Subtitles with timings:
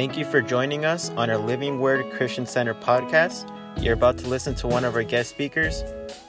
[0.00, 3.46] Thank you for joining us on our Living Word Christian Center podcast.
[3.82, 5.84] You're about to listen to one of our guest speakers.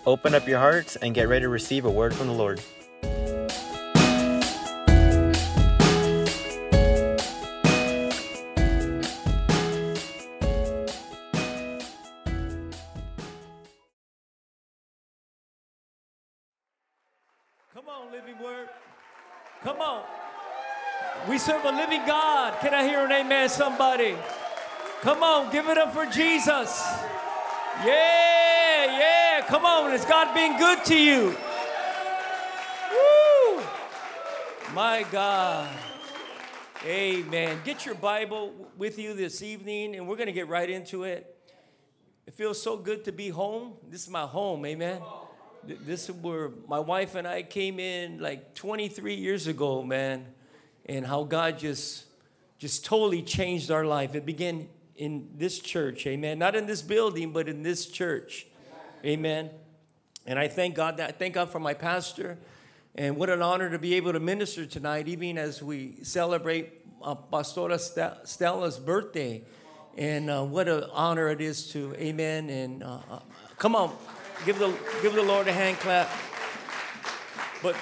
[0.05, 2.59] Open up your hearts and get ready to receive a word from the Lord.
[17.73, 18.67] Come on, living word.
[19.63, 20.03] Come on.
[21.29, 22.20] We serve a living God.
[22.61, 24.15] Can I hear an amen, somebody?
[25.01, 26.79] Come on, give it up for Jesus.
[27.83, 29.45] Yeah, yeah.
[29.47, 31.35] Come on, is God being good to you?
[32.91, 33.63] Woo!
[34.75, 35.75] My God.
[36.85, 37.57] Amen.
[37.65, 41.35] Get your Bible with you this evening, and we're going to get right into it.
[42.27, 43.73] It feels so good to be home.
[43.89, 45.01] This is my home, amen.
[45.63, 50.27] This is where my wife and I came in like 23 years ago, man,
[50.85, 52.05] and how God just
[52.61, 54.13] just totally changed our life.
[54.13, 56.37] It began in this church, amen.
[56.37, 58.45] Not in this building, but in this church,
[59.03, 59.49] amen.
[60.27, 62.37] And I thank God that I thank God for my pastor,
[62.93, 67.15] and what an honor to be able to minister tonight, even as we celebrate uh,
[67.15, 67.79] Pastora
[68.27, 69.43] Stella's birthday.
[69.97, 72.51] And uh, what an honor it is to, amen.
[72.51, 73.19] And uh, uh,
[73.57, 73.91] come on,
[74.45, 76.07] give the, give the Lord a hand clap.
[77.63, 77.75] But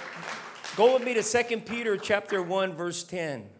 [0.77, 3.58] go with me to 2 Peter chapter 1, verse 10.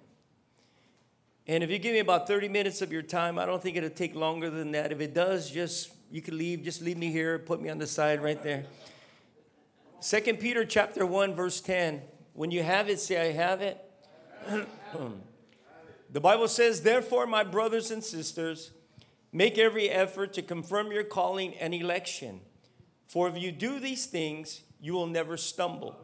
[1.50, 3.90] And if you give me about 30 minutes of your time, I don't think it'll
[3.90, 4.92] take longer than that.
[4.92, 7.88] If it does, just you can leave, just leave me here, put me on the
[7.88, 8.66] side right there.
[10.00, 12.04] 2 Peter chapter 1, verse 10.
[12.34, 13.84] When you have it, say, I have it.
[16.12, 18.70] the Bible says, Therefore, my brothers and sisters,
[19.34, 22.42] make every effort to confirm your calling and election.
[23.08, 25.96] For if you do these things, you will never stumble.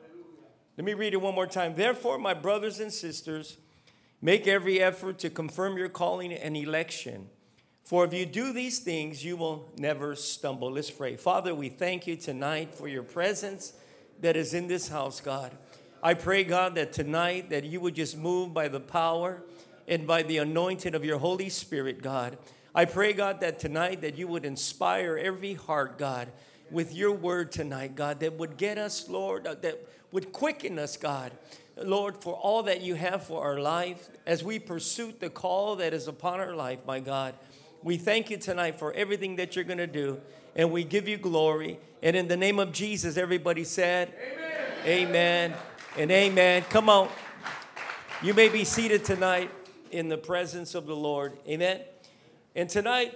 [0.75, 1.75] Let me read it one more time.
[1.75, 3.57] Therefore, my brothers and sisters,
[4.21, 7.29] make every effort to confirm your calling and election.
[7.83, 10.71] For if you do these things, you will never stumble.
[10.71, 11.15] Let's pray.
[11.15, 13.73] Father, we thank you tonight for your presence
[14.21, 15.55] that is in this house, God.
[16.01, 19.43] I pray, God, that tonight that you would just move by the power
[19.87, 22.37] and by the anointing of your Holy Spirit, God.
[22.73, 26.31] I pray, God, that tonight that you would inspire every heart, God,
[26.71, 30.97] with your word tonight, God, that would get us, Lord, uh, that would quicken us,
[30.97, 31.31] God.
[31.77, 35.93] Lord, for all that you have for our life as we pursue the call that
[35.93, 37.35] is upon our life, my God.
[37.83, 40.21] We thank you tonight for everything that you're going to do,
[40.55, 41.79] and we give you glory.
[42.01, 44.13] And in the name of Jesus, everybody said,
[44.85, 45.53] Amen, amen
[45.97, 46.63] and amen.
[46.69, 47.09] Come on.
[48.23, 49.51] You may be seated tonight
[49.91, 51.37] in the presence of the Lord.
[51.47, 51.81] Amen.
[52.55, 53.13] And tonight,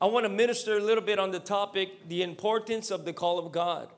[0.00, 3.38] I want to minister a little bit on the topic the importance of the call
[3.38, 3.88] of God.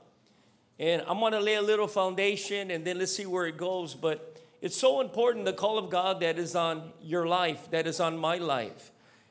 [0.83, 3.95] And I'm going to lay a little foundation and then let's see where it goes.
[3.95, 8.01] But it's so important the call of God that is on your life, that is
[8.01, 8.91] on my life.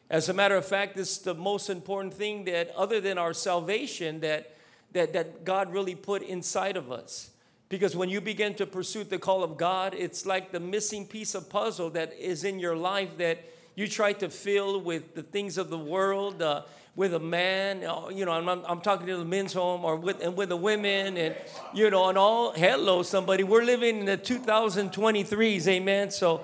[0.09, 4.21] As a matter of fact, it's the most important thing that, other than our salvation,
[4.21, 4.55] that,
[4.93, 7.31] that, that God really put inside of us.
[7.67, 11.35] Because when you begin to pursue the call of God, it's like the missing piece
[11.35, 13.43] of puzzle that is in your life that
[13.75, 16.61] you try to fill with the things of the world, uh,
[16.95, 20.21] with a man, uh, you know, I'm, I'm talking to the men's home or with,
[20.21, 21.35] and with the women and,
[21.73, 23.43] you know, and all, hello, somebody.
[23.43, 26.11] We're living in the 2023s, amen?
[26.11, 26.41] So,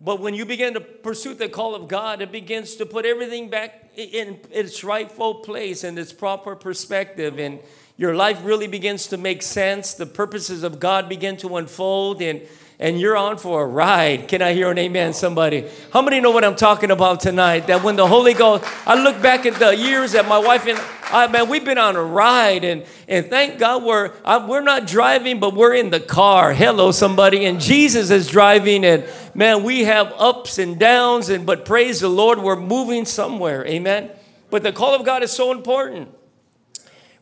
[0.00, 3.48] but when you begin to pursue the call of God, it begins to put everything
[3.48, 7.38] back in its rightful place and its proper perspective.
[7.38, 7.60] And
[7.96, 9.94] your life really begins to make sense.
[9.94, 12.42] The purposes of God begin to unfold, and,
[12.78, 14.28] and you're on for a ride.
[14.28, 15.64] Can I hear an amen, somebody?
[15.92, 17.68] How many know what I'm talking about tonight?
[17.68, 20.78] That when the Holy Ghost, I look back at the years that my wife and
[21.10, 24.88] I, man, we've been on a ride, and, and thank God we're, I, we're not
[24.88, 26.52] driving, but we're in the car.
[26.52, 27.44] Hello, somebody.
[27.44, 32.08] And Jesus is driving, and man, we have ups and downs, and but praise the
[32.08, 33.64] Lord, we're moving somewhere.
[33.66, 34.10] Amen.
[34.50, 36.12] But the call of God is so important.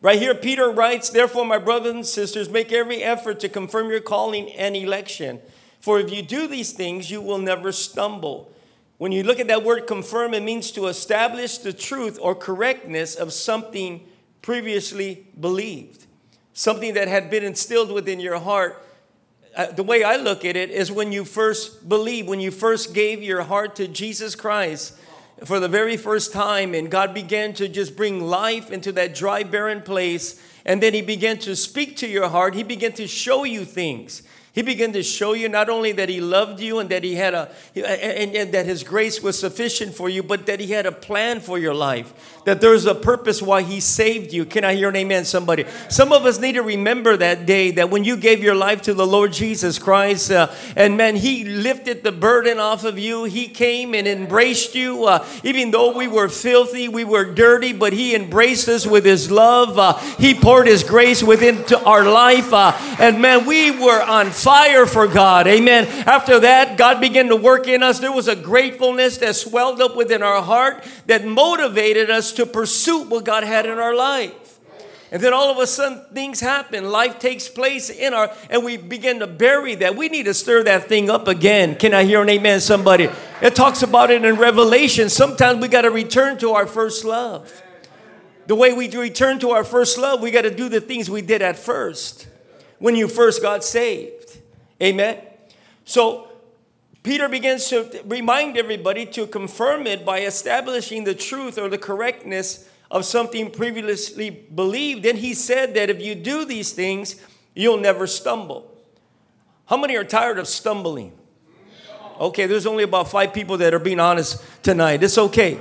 [0.05, 4.01] Right here, Peter writes, Therefore, my brothers and sisters, make every effort to confirm your
[4.01, 5.39] calling and election.
[5.79, 8.53] For if you do these things, you will never stumble.
[8.99, 13.15] When you look at that word confirm, it means to establish the truth or correctness
[13.15, 14.07] of something
[14.43, 16.05] previously believed,
[16.53, 18.87] something that had been instilled within your heart.
[19.57, 22.93] Uh, the way I look at it is when you first believe, when you first
[22.93, 24.99] gave your heart to Jesus Christ
[25.43, 29.43] for the very first time, and God began to just bring life into that dry,
[29.43, 30.41] barren place.
[30.65, 32.55] And then He began to speak to your heart.
[32.55, 34.23] He began to show you things.
[34.55, 37.33] He began to show you not only that he loved you and that he had
[37.33, 40.93] a and, and, that his grace was sufficient for you, but that he had a
[40.93, 42.13] plan for your life.
[42.45, 44.45] That there's a purpose why he saved you.
[44.45, 45.65] Can I hear an amen, somebody?
[45.89, 48.93] Some of us need to remember that day that when you gave your life to
[48.93, 53.25] the Lord Jesus Christ, uh, and man, he lifted the burden off of you.
[53.25, 57.91] He came and embraced you, uh, even though we were filthy, we were dirty, but
[57.91, 59.77] he embraced us with his love.
[59.77, 64.85] Uh, he poured his grace within our life, uh, and man, we were on fire
[64.85, 65.47] for God.
[65.47, 65.87] Amen.
[66.07, 67.97] After that, God began to work in us.
[67.97, 73.05] There was a gratefulness that swelled up within our heart that motivated us to pursue
[73.05, 74.59] what God had in our life.
[75.11, 76.91] And then all of a sudden things happen.
[76.91, 79.95] Life takes place in our, and we begin to bury that.
[79.95, 81.75] We need to stir that thing up again.
[81.75, 83.09] Can I hear an amen, somebody?
[83.41, 85.09] It talks about it in Revelation.
[85.09, 87.63] Sometimes we got to return to our first love.
[88.45, 91.23] The way we return to our first love, we got to do the things we
[91.23, 92.27] did at first
[92.77, 94.14] when you first got saved.
[94.81, 95.19] Amen.
[95.85, 96.29] So
[97.03, 102.67] Peter begins to remind everybody to confirm it by establishing the truth or the correctness
[102.89, 105.03] of something previously believed.
[105.03, 107.21] Then he said that if you do these things,
[107.53, 108.71] you'll never stumble.
[109.67, 111.11] How many are tired of stumbling?
[112.19, 115.03] Okay, there's only about five people that are being honest tonight.
[115.03, 115.59] It's okay.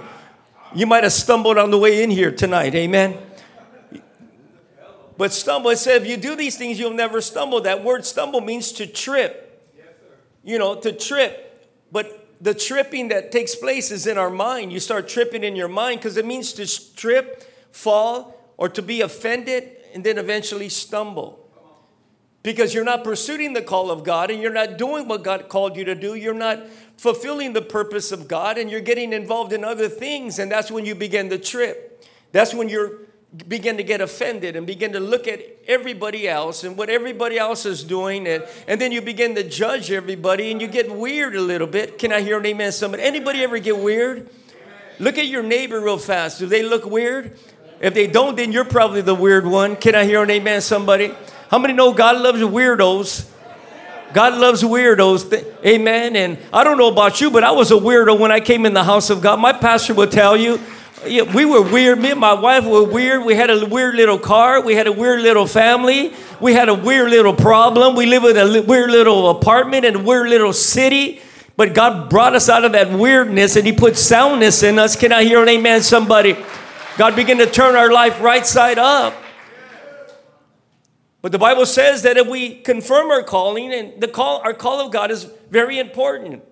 [0.74, 2.74] You might have stumbled on the way in here tonight.
[2.74, 3.18] Amen.
[5.16, 7.60] But stumble, it said, if you do these things, you'll never stumble.
[7.60, 9.70] That word stumble means to trip.
[9.76, 9.86] Yes,
[10.42, 11.68] you know, to trip.
[11.92, 14.72] But the tripping that takes place is in our mind.
[14.72, 19.00] You start tripping in your mind because it means to trip, fall, or to be
[19.02, 21.40] offended, and then eventually stumble.
[22.42, 25.76] Because you're not pursuing the call of God and you're not doing what God called
[25.76, 26.14] you to do.
[26.14, 26.66] You're not
[26.98, 30.84] fulfilling the purpose of God and you're getting involved in other things, and that's when
[30.84, 32.04] you begin to trip.
[32.32, 32.98] That's when you're
[33.48, 37.66] begin to get offended and begin to look at everybody else and what everybody else
[37.66, 41.40] is doing and, and then you begin to judge everybody and you get weird a
[41.40, 41.98] little bit.
[41.98, 42.70] Can i hear an amen?
[42.70, 44.28] Somebody anybody ever get weird?
[45.00, 46.38] Look at your neighbor real fast.
[46.38, 47.36] Do they look weird?
[47.80, 49.76] If they don't then you're probably the weird one.
[49.76, 51.12] Can i hear an amen somebody?
[51.50, 53.30] How many know god loves weirdos?
[54.12, 55.44] God loves weirdos.
[55.66, 56.14] Amen.
[56.14, 58.72] And I don't know about you, but I was a weirdo when I came in
[58.72, 59.40] the house of God.
[59.40, 60.60] My pastor will tell you
[61.06, 61.98] yeah, we were weird.
[61.98, 63.24] Me and my wife were weird.
[63.24, 64.60] We had a weird little car.
[64.60, 66.12] We had a weird little family.
[66.40, 67.96] We had a weird little problem.
[67.96, 71.20] We lived in a weird little apartment in a weird little city.
[71.56, 74.96] But God brought us out of that weirdness and He put soundness in us.
[74.96, 76.36] Can I hear an amen, somebody?
[76.96, 79.14] God began to turn our life right side up.
[81.22, 84.84] But the Bible says that if we confirm our calling, and the call, our call
[84.84, 86.42] of God is very important.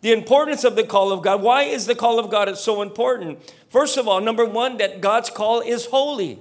[0.00, 1.42] The importance of the call of God.
[1.42, 3.38] Why is the call of God so important?
[3.70, 6.38] First of all, number one, that God's call is holy.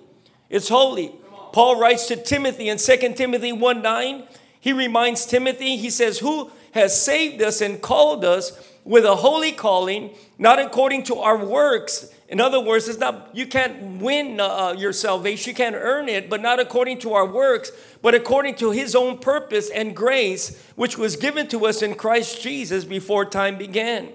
[0.49, 1.15] It's holy.
[1.51, 4.23] Paul writes to Timothy in 2 Timothy 1 9.
[4.59, 8.51] He reminds Timothy, he says, Who has saved us and called us
[8.83, 12.13] with a holy calling, not according to our works.
[12.27, 16.29] In other words, it's not you can't win uh, your salvation, you can't earn it,
[16.29, 20.97] but not according to our works, but according to His own purpose and grace, which
[20.97, 24.09] was given to us in Christ Jesus before time began.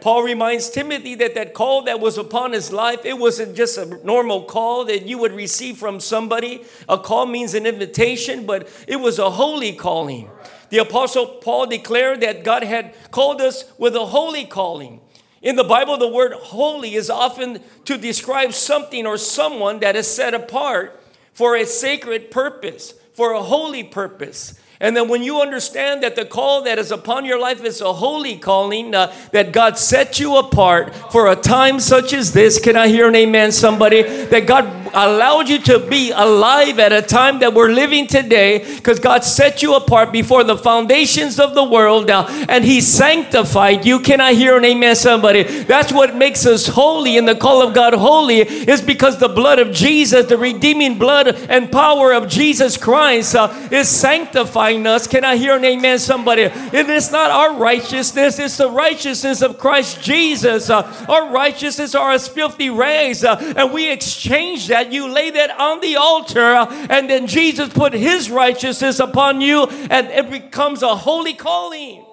[0.00, 3.86] Paul reminds Timothy that that call that was upon his life, it wasn't just a
[4.04, 6.62] normal call that you would receive from somebody.
[6.88, 10.30] A call means an invitation, but it was a holy calling.
[10.70, 15.00] The apostle Paul declared that God had called us with a holy calling.
[15.40, 20.06] In the Bible, the word holy is often to describe something or someone that is
[20.06, 21.00] set apart
[21.32, 24.58] for a sacred purpose, for a holy purpose.
[24.80, 27.92] And then when you understand that the call that is upon your life is a
[27.92, 32.76] holy calling, uh, that God set you apart for a time such as this, can
[32.76, 34.02] I hear an amen, somebody?
[34.02, 39.00] That God allowed you to be alive at a time that we're living today because
[39.00, 43.98] God set you apart before the foundations of the world uh, and He sanctified you.
[43.98, 45.42] Can I hear an amen, somebody?
[45.42, 49.58] That's what makes us holy, and the call of God holy is because the blood
[49.58, 55.06] of Jesus, the redeeming blood and power of Jesus Christ, uh, is sanctified sanctifying us.
[55.06, 56.42] Can I hear an amen, somebody?
[56.42, 60.70] It is not our righteousness, it's the righteousness of Christ Jesus.
[60.70, 64.92] Uh, our righteousness are as filthy rags, uh, and we exchange that.
[64.92, 69.66] You lay that on the altar, uh, and then Jesus put his righteousness upon you,
[69.90, 72.04] and it becomes a holy calling.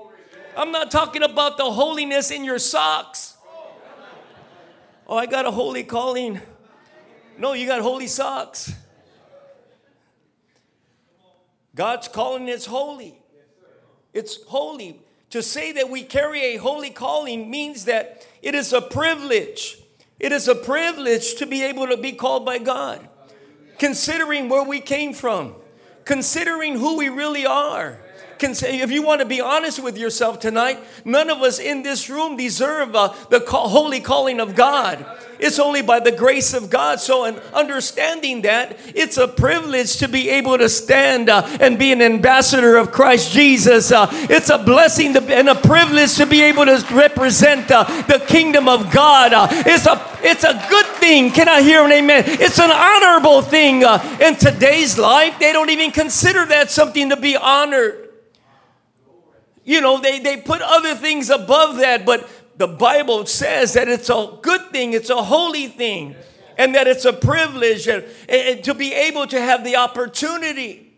[0.58, 3.34] I'm not talking about the holiness in your socks.
[5.08, 6.42] Oh, I got a holy calling.
[7.38, 8.74] No, you got holy socks.
[11.76, 13.20] God's calling is holy.
[14.14, 15.02] It's holy.
[15.32, 19.78] To say that we carry a holy calling means that it is a privilege.
[20.18, 23.08] It is a privilege to be able to be called by God.
[23.78, 25.56] Considering where we came from,
[26.06, 28.00] considering who we really are,
[28.40, 32.38] if you want to be honest with yourself tonight, none of us in this room
[32.38, 35.06] deserve uh, the call, holy calling of God.
[35.40, 37.00] It's only by the grace of God.
[37.00, 41.92] So, in understanding that, it's a privilege to be able to stand uh, and be
[41.92, 43.92] an ambassador of Christ Jesus.
[43.92, 48.24] Uh, it's a blessing to, and a privilege to be able to represent uh, the
[48.28, 49.34] kingdom of God.
[49.34, 51.32] Uh, it's a it's a good thing.
[51.32, 52.24] Can I hear an amen?
[52.28, 53.84] It's an honorable thing.
[53.84, 58.05] Uh, in today's life, they don't even consider that something to be honored.
[59.66, 64.10] You know, they, they put other things above that, but the Bible says that it's
[64.10, 66.16] a good thing, it's a holy thing,
[66.58, 70.94] and that it's a privilege and, and to be able to have the opportunity,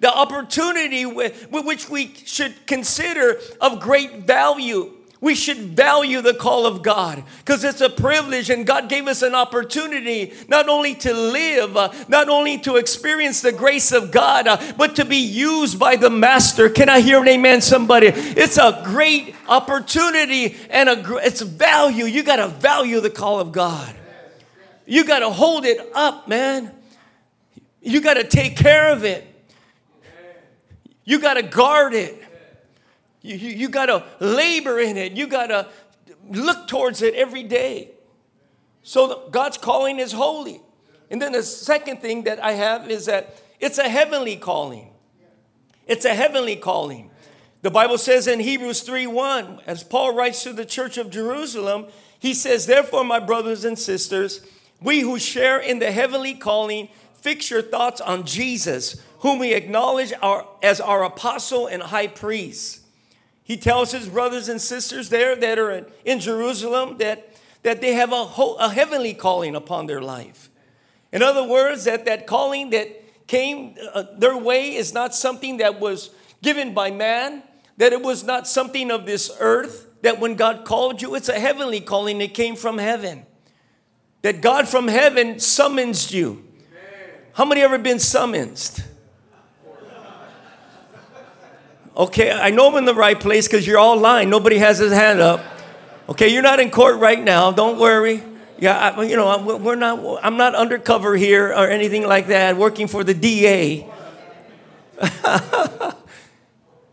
[0.00, 6.32] the opportunity with, with which we should consider of great value we should value the
[6.32, 10.94] call of God because it's a privilege, and God gave us an opportunity not only
[10.96, 15.18] to live, uh, not only to experience the grace of God, uh, but to be
[15.18, 16.70] used by the Master.
[16.70, 18.06] Can I hear an amen, somebody?
[18.06, 22.06] It's a great opportunity and a, it's value.
[22.06, 23.94] You got to value the call of God.
[24.86, 26.72] You got to hold it up, man.
[27.82, 29.26] You got to take care of it.
[31.04, 32.22] You got to guard it.
[33.22, 35.12] You, you, you got to labor in it.
[35.12, 35.68] You got to
[36.28, 37.90] look towards it every day.
[38.82, 40.60] So God's calling is holy.
[41.10, 44.90] And then the second thing that I have is that it's a heavenly calling.
[45.86, 47.10] It's a heavenly calling.
[47.62, 51.86] The Bible says in Hebrews 3 1, as Paul writes to the church of Jerusalem,
[52.18, 54.40] he says, Therefore, my brothers and sisters,
[54.80, 60.12] we who share in the heavenly calling, fix your thoughts on Jesus, whom we acknowledge
[60.22, 62.79] our, as our apostle and high priest
[63.50, 67.94] he tells his brothers and sisters there that are in, in Jerusalem that, that they
[67.94, 70.50] have a, whole, a heavenly calling upon their life.
[71.10, 75.80] In other words, that that calling that came uh, their way is not something that
[75.80, 77.42] was given by man,
[77.76, 81.40] that it was not something of this earth, that when God called you, it's a
[81.40, 83.26] heavenly calling that came from heaven.
[84.22, 86.46] That God from heaven summons you.
[87.32, 88.84] How many ever been summoned?
[91.96, 94.30] Okay, I know I'm in the right place because you're all lying.
[94.30, 95.44] Nobody has his hand up.
[96.08, 97.50] Okay, you're not in court right now.
[97.50, 98.22] Don't worry.
[98.58, 100.20] Yeah, I, you know, we're not.
[100.22, 102.56] I'm not undercover here or anything like that.
[102.56, 103.88] Working for the DA.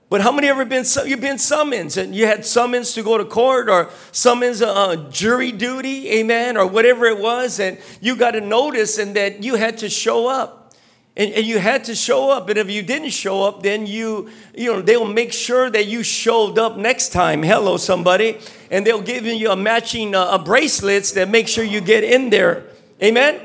[0.09, 3.25] but how many ever been you've been summons and you had summons to go to
[3.25, 8.41] court or summons uh, jury duty, amen, or whatever it was, and you got a
[8.41, 10.66] notice and that you had to show up
[11.17, 12.47] and, and you had to show up.
[12.47, 16.03] And if you didn't show up, then you, you know, they'll make sure that you
[16.03, 17.41] showed up next time.
[17.41, 18.37] Hello, somebody.
[18.69, 22.65] And they'll give you a matching uh, bracelets that make sure you get in there.
[23.01, 23.41] Amen?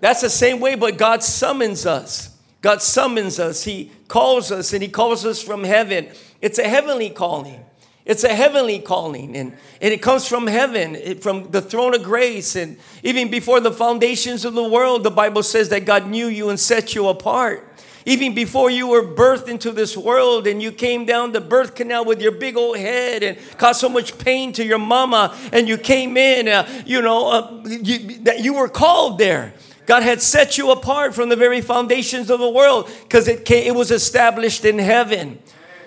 [0.00, 2.36] That's the same way, but God summons us.
[2.60, 3.64] God summons us.
[3.64, 6.08] He calls us, and He calls us from heaven.
[6.42, 7.64] It's a heavenly calling.
[8.04, 12.02] It's a heavenly calling, and, and it comes from heaven, it, from the throne of
[12.02, 12.56] grace.
[12.56, 16.48] And even before the foundations of the world, the Bible says that God knew you
[16.48, 17.68] and set you apart.
[18.04, 22.04] Even before you were birthed into this world and you came down the birth canal
[22.04, 25.78] with your big old head and caused so much pain to your mama, and you
[25.78, 29.54] came in, uh, you know, uh, you, that you were called there.
[29.86, 33.74] God had set you apart from the very foundations of the world because it, it
[33.74, 35.38] was established in heaven.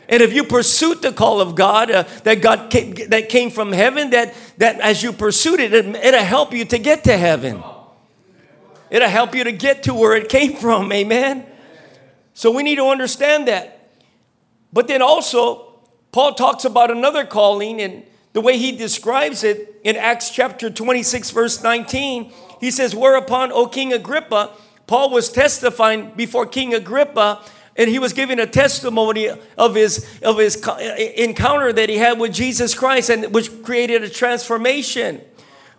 [0.08, 3.72] And if you pursued the call of God uh, that God came, that came from
[3.72, 7.64] heaven, that, that as you pursued it, it, it'll help you to get to heaven.
[8.90, 10.92] It'll help you to get to where it came from.
[10.92, 11.46] Amen.
[12.34, 13.90] So we need to understand that.
[14.72, 15.80] But then also,
[16.12, 21.32] Paul talks about another calling, and the way he describes it in Acts chapter 26,
[21.32, 24.52] verse 19, he says, Whereupon, O King Agrippa,
[24.88, 27.42] Paul was testifying before King Agrippa
[27.78, 30.78] and he was giving a testimony of his of his uh,
[31.16, 35.22] encounter that he had with Jesus Christ and which created a transformation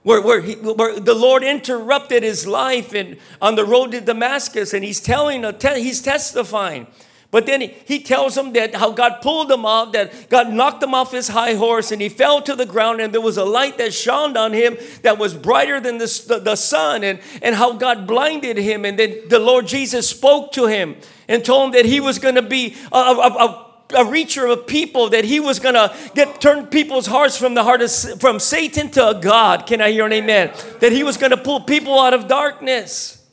[0.03, 4.73] where, where, he, where the Lord interrupted his life and on the road to Damascus
[4.73, 6.87] and he's telling he's testifying
[7.31, 10.83] but then he, he tells him that how God pulled him off, that God knocked
[10.83, 13.45] him off his high horse, and he fell to the ground, and there was a
[13.45, 17.55] light that shone on him that was brighter than the, the, the sun, and, and
[17.55, 18.85] how God blinded him.
[18.85, 20.97] And then the Lord Jesus spoke to him
[21.29, 24.67] and told him that he was going to be a, a, a a reacher of
[24.67, 28.91] people that he was gonna get turn people's hearts from the heart of from Satan
[28.91, 29.67] to a God.
[29.67, 30.53] Can I hear an amen?
[30.81, 33.25] That he was gonna pull people out of darkness.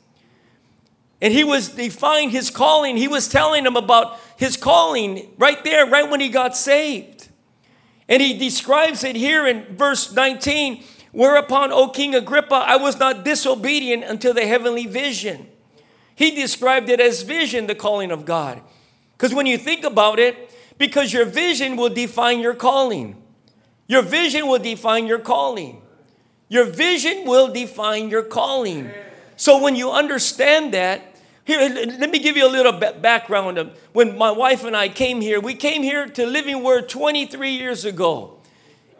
[1.20, 2.96] And he was defining his calling.
[2.96, 7.28] He was telling them about his calling right there, right when he got saved.
[8.08, 13.24] And he describes it here in verse 19 Whereupon, O King Agrippa, I was not
[13.24, 15.46] disobedient until the heavenly vision.
[16.14, 18.60] He described it as vision, the calling of God.
[19.16, 23.22] Because when you think about it, because your vision will define your calling.
[23.86, 25.82] Your vision will define your calling.
[26.48, 28.90] Your vision will define your calling.
[29.36, 33.72] So when you understand that, here, let me give you a little background.
[33.92, 37.84] When my wife and I came here, we came here to Living Word 23 years
[37.84, 38.38] ago.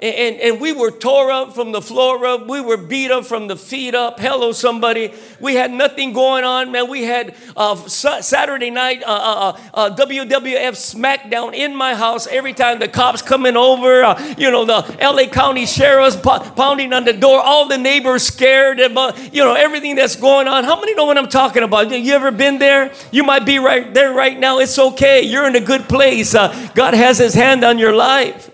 [0.05, 2.47] And, and, we were tore up from the floor up.
[2.47, 4.21] We were beat up from the feet up.
[4.21, 5.15] Hello, somebody.
[5.41, 6.91] We had nothing going on, man.
[6.91, 12.81] We had uh, Saturday night uh, uh, uh WWF SmackDown in my house every time
[12.81, 14.05] the cops coming over.
[14.05, 17.41] Uh, you know, the LA County sheriffs pounding on the door.
[17.41, 20.65] All the neighbors scared about, you know, everything that's going on.
[20.65, 21.91] How many know what I'm talking about?
[21.91, 22.93] You ever been there?
[23.11, 24.59] You might be right there right now.
[24.59, 25.23] It's okay.
[25.23, 26.35] You're in a good place.
[26.35, 28.51] Uh, God has his hand on your life.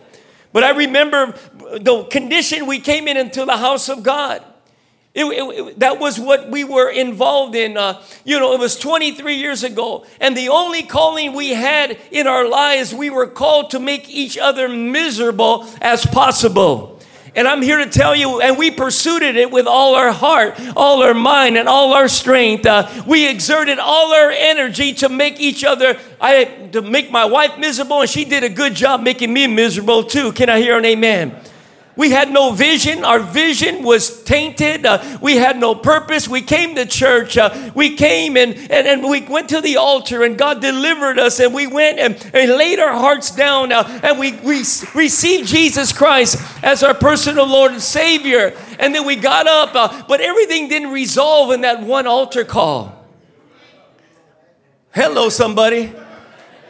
[0.53, 1.35] But I remember
[1.79, 4.45] the condition we came in into the house of God.
[5.13, 7.77] It, it, it, that was what we were involved in.
[7.77, 10.07] Uh, you know, it was 23 years ago.
[10.21, 14.39] And the only calling we had in our lives, we were called to make each
[14.39, 17.00] other miserable as possible.
[17.35, 21.03] And I'm here to tell you, and we pursued it with all our heart, all
[21.03, 22.67] our mind, and all our strength.
[22.67, 27.59] Uh, we exerted all our energy to make each other, I to make my wife
[27.59, 30.33] miserable, and she did a good job making me miserable too.
[30.33, 31.37] Can I hear an amen?
[32.01, 33.05] We had no vision.
[33.05, 34.87] Our vision was tainted.
[34.87, 36.27] Uh, we had no purpose.
[36.27, 37.37] We came to church.
[37.37, 41.41] Uh, we came and, and, and we went to the altar and God delivered us
[41.41, 44.61] and we went and, and laid our hearts down uh, and we, we
[44.95, 48.57] received Jesus Christ as our personal Lord and Savior.
[48.79, 53.07] And then we got up, uh, but everything didn't resolve in that one altar call.
[54.95, 55.93] Hello, somebody.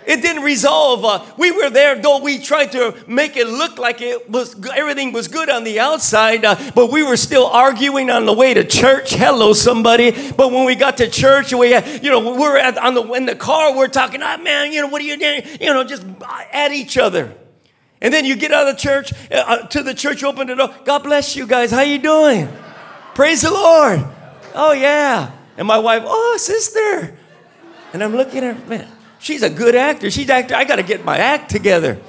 [0.07, 1.05] It didn't resolve.
[1.05, 5.13] Uh, we were there, though we tried to make it look like it was everything
[5.13, 8.65] was good on the outside, uh, but we were still arguing on the way to
[8.65, 9.15] church.
[9.15, 10.11] Hello, somebody.
[10.33, 13.27] But when we got to church, we, had, you know, we're at, on the in
[13.27, 13.77] the car.
[13.77, 15.43] We're talking, ah, man, you know, what are you doing?
[15.61, 16.05] You know, just
[16.53, 17.35] at each other.
[18.01, 20.55] And then you get out of the church uh, uh to the church, open the
[20.55, 20.75] door.
[20.85, 21.71] God bless you guys.
[21.71, 22.49] How you doing?
[23.15, 24.05] Praise the Lord.
[24.55, 25.33] Oh yeah.
[25.59, 27.17] And my wife, oh sister.
[27.93, 28.89] And I'm looking at her, man.
[29.21, 30.11] She's a good actor.
[30.11, 30.55] She's actor.
[30.55, 32.01] I got to get my act together.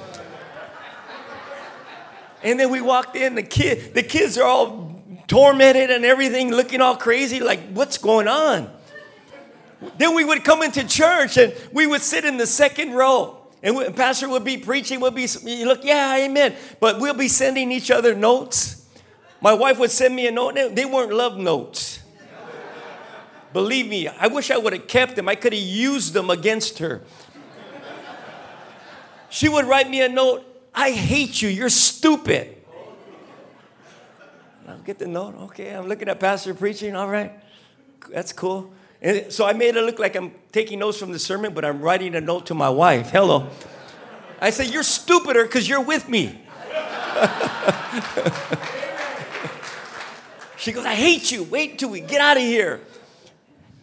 [2.42, 3.34] And then we walked in.
[3.34, 7.40] The kid, the kids are all tormented and everything, looking all crazy.
[7.40, 8.70] Like, what's going on?
[9.98, 13.38] Then we would come into church and we would sit in the second row.
[13.62, 15.28] And we, pastor would be preaching, We'd be
[15.64, 16.56] look, yeah, amen.
[16.80, 18.88] But we'll be sending each other notes.
[19.40, 20.54] My wife would send me a note.
[20.54, 22.01] They weren't love notes.
[23.52, 25.28] Believe me, I wish I would have kept them.
[25.28, 27.02] I could have used them against her.
[29.28, 31.48] She would write me a note I hate you.
[31.48, 32.56] You're stupid.
[34.66, 35.34] I'll get the note.
[35.42, 36.96] Okay, I'm looking at Pastor preaching.
[36.96, 37.32] All right,
[38.10, 38.72] that's cool.
[39.02, 41.80] And so I made it look like I'm taking notes from the sermon, but I'm
[41.82, 43.10] writing a note to my wife.
[43.10, 43.48] Hello.
[44.40, 46.28] I say, You're stupider because you're with me.
[50.56, 51.42] she goes, I hate you.
[51.44, 52.80] Wait till we get out of here.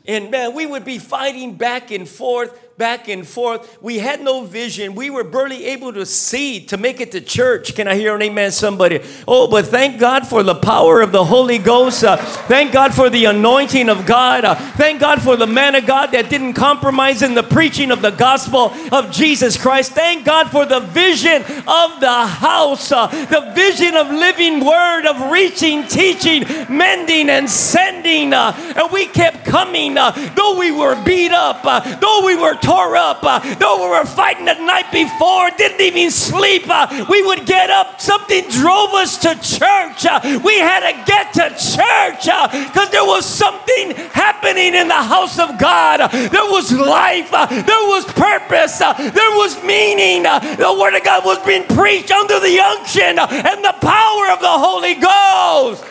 [0.10, 3.78] And man, we would be fighting back and forth back and forth.
[3.82, 4.96] We had no vision.
[4.96, 7.76] We were barely able to see to make it to church.
[7.76, 9.02] Can I hear an amen, somebody?
[9.28, 12.06] Oh, but thank God for the power of the Holy Ghost.
[12.06, 14.46] Uh, thank God for the anointing of God.
[14.46, 18.02] Uh, thank God for the man of God that didn't compromise in the preaching of
[18.02, 19.92] the gospel of Jesus Christ.
[19.92, 25.30] Thank God for the vision of the house, uh, the vision of living word, of
[25.34, 28.32] reaching, teaching, mending, and sending.
[28.34, 32.56] Uh, and we kept coming, uh, though we were beat up, uh, though we were
[32.70, 33.24] tore up.
[33.24, 37.72] Uh, though we were fighting the night before, didn't even sleep, uh, we would get
[37.72, 38.00] up.
[38.00, 40.06] Something drove us to church.
[40.06, 42.30] Uh, we had to get to church
[42.68, 46.12] because there was something happening in the house of God.
[46.12, 50.24] There was life, there was purpose, there was meaning.
[50.24, 54.56] the Word of God was being preached under the unction and the power of the
[54.66, 55.84] Holy Ghost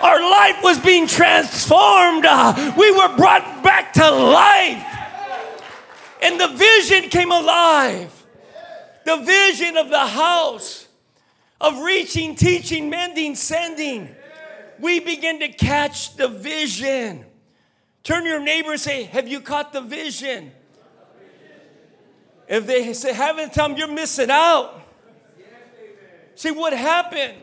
[0.00, 2.22] our life was being transformed.
[2.76, 4.97] We were brought back to life
[6.22, 8.14] and the vision came alive.
[9.04, 10.86] The vision of the house
[11.60, 14.14] of reaching, teaching, mending, sending.
[14.78, 17.24] We begin to catch the vision.
[18.04, 20.52] Turn your neighbor and say, Have you caught the vision?
[22.48, 24.80] If they say, haven't, tell them you're missing out.
[26.34, 27.34] See what happened?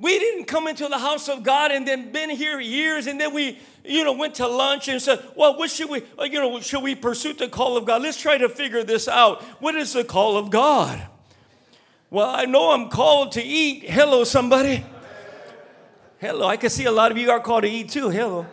[0.00, 3.34] We didn't come into the house of God and then been here years and then
[3.34, 6.60] we you know, went to lunch and said, well, what should we, uh, you know,
[6.60, 8.02] should we pursue the call of God?
[8.02, 9.42] Let's try to figure this out.
[9.60, 11.06] What is the call of God?
[12.10, 13.84] Well, I know I'm called to eat.
[13.88, 14.84] Hello, somebody.
[16.18, 16.46] Hello.
[16.46, 18.10] I can see a lot of you are called to eat too.
[18.10, 18.46] Hello.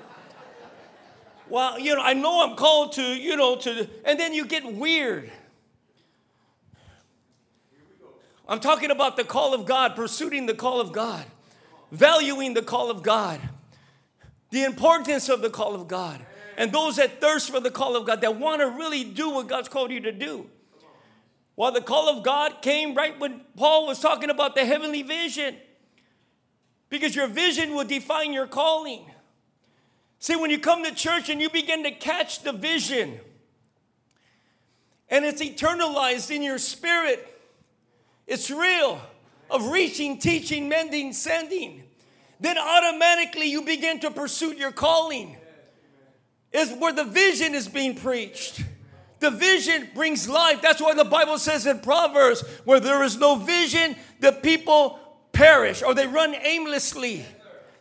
[1.49, 4.65] Well, you know, I know I'm called to, you know, to, and then you get
[4.65, 5.31] weird.
[8.47, 11.25] I'm talking about the call of God, pursuing the call of God,
[11.91, 13.39] valuing the call of God,
[14.51, 16.25] the importance of the call of God,
[16.57, 19.47] and those that thirst for the call of God, that want to really do what
[19.47, 20.49] God's called you to do.
[21.55, 25.55] While the call of God came right when Paul was talking about the heavenly vision,
[26.89, 29.05] because your vision will define your calling.
[30.19, 33.19] See, when you come to church and you begin to catch the vision,
[35.09, 37.27] and it's eternalized in your spirit,
[38.25, 38.99] it's real
[39.49, 41.83] of reaching, teaching, mending, sending,
[42.39, 45.37] then automatically you begin to pursue your calling.
[46.53, 48.63] Is where the vision is being preached.
[49.19, 50.61] The vision brings life.
[50.61, 54.99] That's why the Bible says in Proverbs, where there is no vision, the people
[55.33, 57.25] perish or they run aimlessly.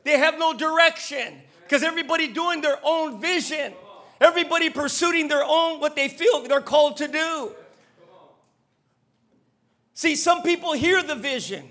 [0.05, 3.73] They have no direction because everybody doing their own vision.
[4.21, 7.53] Everybody pursuing their own what they feel they're called to do.
[9.97, 11.67] See, some people hear the vision,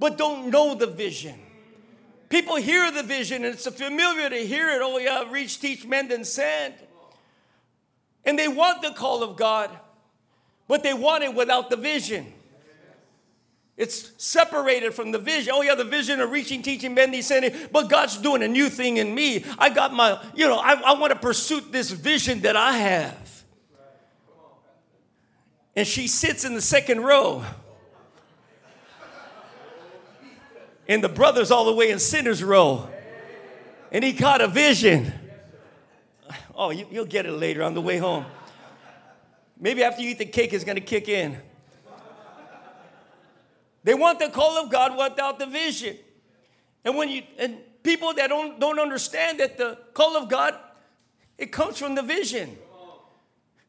[0.00, 1.38] but don't know the vision.
[2.30, 4.80] People hear the vision, and it's familiar to hear it.
[4.82, 6.72] Oh, yeah, reach, teach, mend, and send.
[8.24, 9.68] And they want the call of God,
[10.66, 12.32] but they want it without the vision.
[13.76, 15.52] It's separated from the vision.
[15.54, 18.96] Oh, yeah, the vision of reaching, teaching, mending, sending, but God's doing a new thing
[18.96, 19.44] in me.
[19.58, 23.37] I got my, you know, I, I want to pursue this vision that I have
[25.78, 27.44] and she sits in the second row.
[30.88, 32.88] And the brother's all the way in sinner's row.
[33.92, 35.12] And he caught a vision.
[36.52, 38.26] Oh, you, will get it later on the way home.
[39.56, 41.36] Maybe after you eat the cake, it's to kick in.
[43.84, 45.96] They want the call of God without the vision.
[46.84, 50.56] And when you and people that don't, don't understand that the call of God,
[51.38, 52.58] it comes from the vision.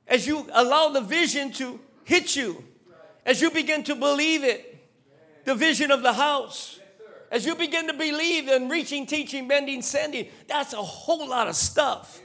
[0.07, 2.63] As you allow the vision to hit you
[3.23, 4.65] as you begin to believe it.
[5.45, 6.79] The vision of the house.
[7.31, 11.55] As you begin to believe in reaching, teaching, mending, sending, that's a whole lot of
[11.55, 12.19] stuff.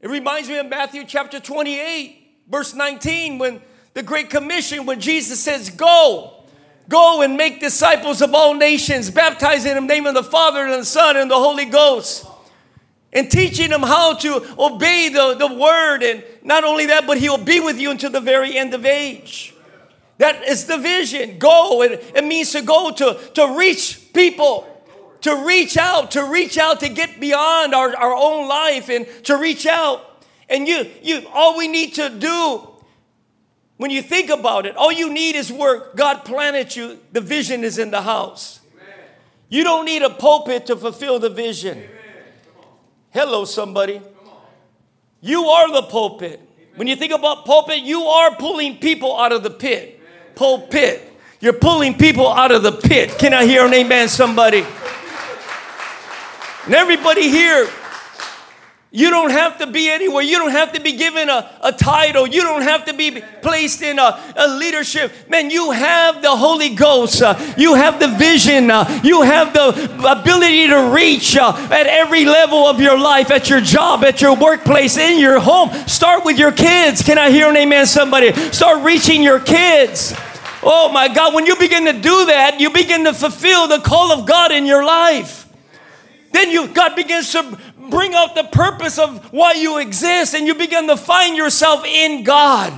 [0.00, 3.62] It reminds me of Matthew chapter 28, verse 19, when
[3.94, 6.44] the Great Commission, when Jesus says, Go,
[6.88, 10.72] go and make disciples of all nations, baptizing in the name of the Father and
[10.72, 12.26] the Son and the Holy Ghost
[13.16, 16.02] and teaching them how to obey the, the word.
[16.02, 19.54] And not only that, but he'll be with you until the very end of age.
[20.18, 21.38] That is the vision.
[21.38, 21.82] Go.
[21.82, 24.68] It, it means to go to, to reach people,
[25.22, 29.38] to reach out, to reach out, to get beyond our, our own life and to
[29.38, 30.22] reach out.
[30.50, 32.68] And you, you, all we need to do
[33.78, 35.96] when you think about it, all you need is work.
[35.96, 36.98] God planted you.
[37.12, 38.60] The vision is in the house.
[39.48, 41.82] You don't need a pulpit to fulfill the vision.
[43.16, 44.02] Hello, somebody.
[45.22, 46.38] You are the pulpit.
[46.74, 49.98] When you think about pulpit, you are pulling people out of the pit.
[50.34, 51.00] Pulpit.
[51.40, 53.16] You're pulling people out of the pit.
[53.18, 54.66] Can I hear an amen, somebody?
[56.66, 57.66] And everybody here
[58.92, 60.22] you don't have to be anywhere.
[60.22, 62.26] You don't have to be given a, a title.
[62.26, 65.12] You don't have to be placed in a, a leadership.
[65.28, 67.20] Man, you have the Holy Ghost.
[67.20, 68.70] Uh, you have the vision.
[68.70, 69.68] Uh, you have the
[70.08, 74.36] ability to reach uh, at every level of your life, at your job, at your
[74.36, 75.70] workplace, in your home.
[75.86, 77.02] Start with your kids.
[77.02, 78.32] Can I hear an amen, somebody?
[78.52, 80.14] Start reaching your kids.
[80.62, 84.10] Oh my God, when you begin to do that, you begin to fulfill the call
[84.10, 85.45] of God in your life.
[86.32, 87.58] Then you God begins to
[87.90, 92.24] bring out the purpose of why you exist and you begin to find yourself in
[92.24, 92.72] God.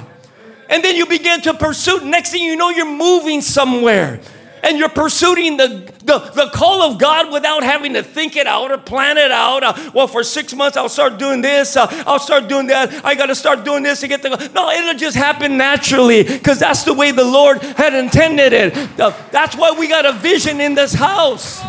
[0.68, 2.04] And then you begin to pursue.
[2.04, 4.20] Next thing you know, you're moving somewhere
[4.62, 8.70] and you're pursuing the, the, the call of God without having to think it out
[8.70, 9.62] or plan it out.
[9.62, 13.04] Uh, well, for six months, I'll start doing this, uh, I'll start doing that.
[13.04, 14.50] I got to start doing this to get the.
[14.54, 18.76] No, it'll just happen naturally because that's the way the Lord had intended it.
[19.00, 21.62] Uh, that's why we got a vision in this house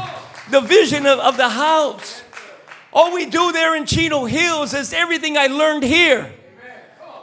[0.49, 2.23] the vision of, of the house.
[2.91, 6.31] All we do there in Chino Hills is everything I learned here.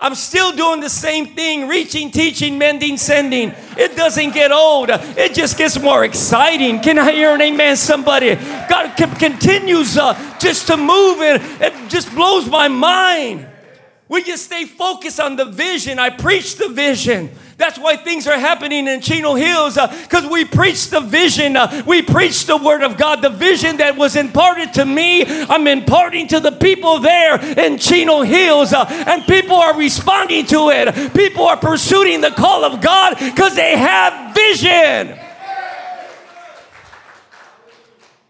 [0.00, 3.54] I'm still doing the same thing reaching, teaching, mending, sending.
[3.76, 6.80] It doesn't get old, it just gets more exciting.
[6.80, 8.34] Can I hear an amen, somebody?
[8.68, 13.48] God continues uh, just to move, and it just blows my mind.
[14.08, 15.98] We just stay focused on the vision.
[15.98, 17.30] I preach the vision.
[17.58, 21.56] That's why things are happening in Chino Hills because uh, we preach the vision.
[21.56, 23.22] Uh, we preach the word of God.
[23.22, 28.20] The vision that was imparted to me, I'm imparting to the people there in Chino
[28.22, 28.74] Hills.
[28.74, 31.14] Uh, and people are responding to it.
[31.14, 35.18] People are pursuing the call of God because they have vision.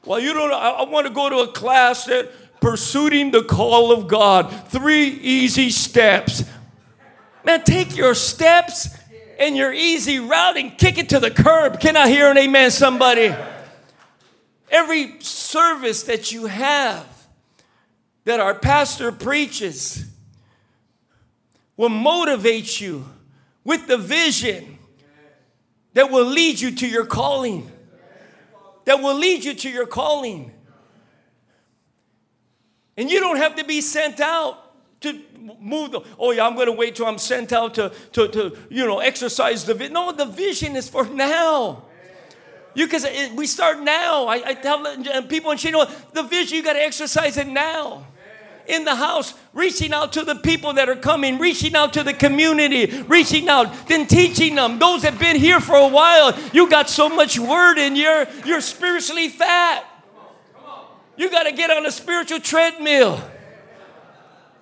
[0.05, 3.91] Well, you don't, I, I want to go to a class that pursuing the call
[3.91, 4.69] of God.
[4.69, 6.45] Three easy steps.
[7.45, 8.89] Man, take your steps
[9.39, 11.81] and your easy route and kick it to the curb.
[11.81, 13.35] Can I hear an amen, somebody?
[14.71, 17.07] Every service that you have,
[18.25, 20.05] that our pastor preaches,
[21.77, 23.05] will motivate you
[23.65, 24.79] with the vision
[25.93, 27.71] that will lead you to your calling.
[28.85, 30.53] That will lead you to your calling.
[32.97, 34.66] And you don't have to be sent out
[35.61, 38.57] move the, oh yeah, I'm going to wait till I'm sent out to, to, to
[38.71, 39.93] you know, exercise the vision.
[39.93, 41.85] No, the vision is for now.
[42.75, 44.27] You because we start now.
[44.27, 48.07] I, I tell people in Chino, the vision, you got to exercise it now
[48.69, 52.13] in the house, reaching out to the people that are coming, reaching out to the
[52.13, 54.79] community, reaching out, then teaching them.
[54.79, 58.27] Those that have been here for a while, you got so much word in you,
[58.45, 59.85] you're spiritually fat.
[61.17, 63.23] You got to get on a spiritual treadmill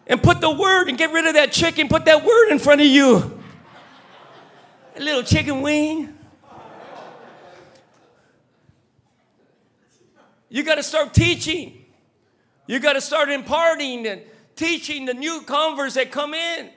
[0.07, 2.81] and put the word and get rid of that chicken, put that word in front
[2.81, 3.40] of you.
[4.97, 6.17] A little chicken wing.
[10.49, 11.85] You got to start teaching.
[12.67, 14.23] You got to start imparting and
[14.57, 16.71] teaching the new converts that come in.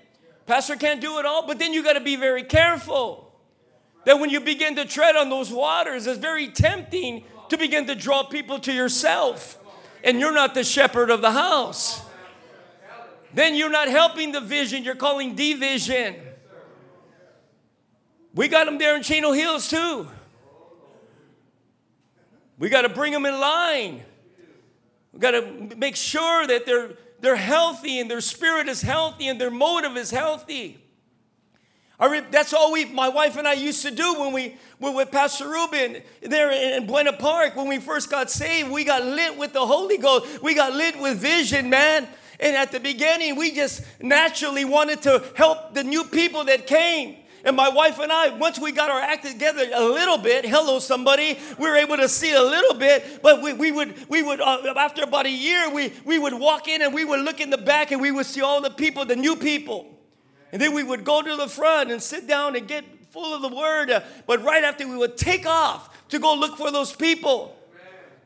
[0.48, 3.32] Pastor can't do it all, but then you got to be very careful
[4.06, 7.96] that when you begin to tread on those waters, it's very tempting to begin to
[7.96, 9.58] draw people to yourself,
[10.04, 12.02] and you're not the shepherd of the house.
[13.38, 16.16] Then you're not helping the vision, you're calling division.
[18.34, 20.08] We got them there in Chino Hills too.
[22.58, 24.04] We got to bring them in line.
[25.14, 29.40] We've got to make sure that they're, they're healthy and their spirit is healthy and
[29.40, 30.80] their motive is healthy.
[32.00, 34.94] I re- that's all we, my wife and I used to do when we were
[34.94, 37.56] with Pastor Ruben there in Buena Park.
[37.56, 40.42] When we first got saved, we got lit with the Holy Ghost.
[40.42, 42.08] We got lit with vision, man.
[42.40, 47.18] And at the beginning, we just naturally wanted to help the new people that came.
[47.44, 50.80] And my wife and I, once we got our act together a little bit, hello
[50.80, 53.22] somebody, we were able to see a little bit.
[53.22, 56.68] But we, we would, we would uh, after about a year, we, we would walk
[56.68, 59.06] in and we would look in the back and we would see all the people,
[59.06, 59.88] the new people.
[60.52, 63.42] And then we would go to the front and sit down and get full of
[63.42, 63.92] the word.
[63.92, 67.57] Uh, but right after we would take off to go look for those people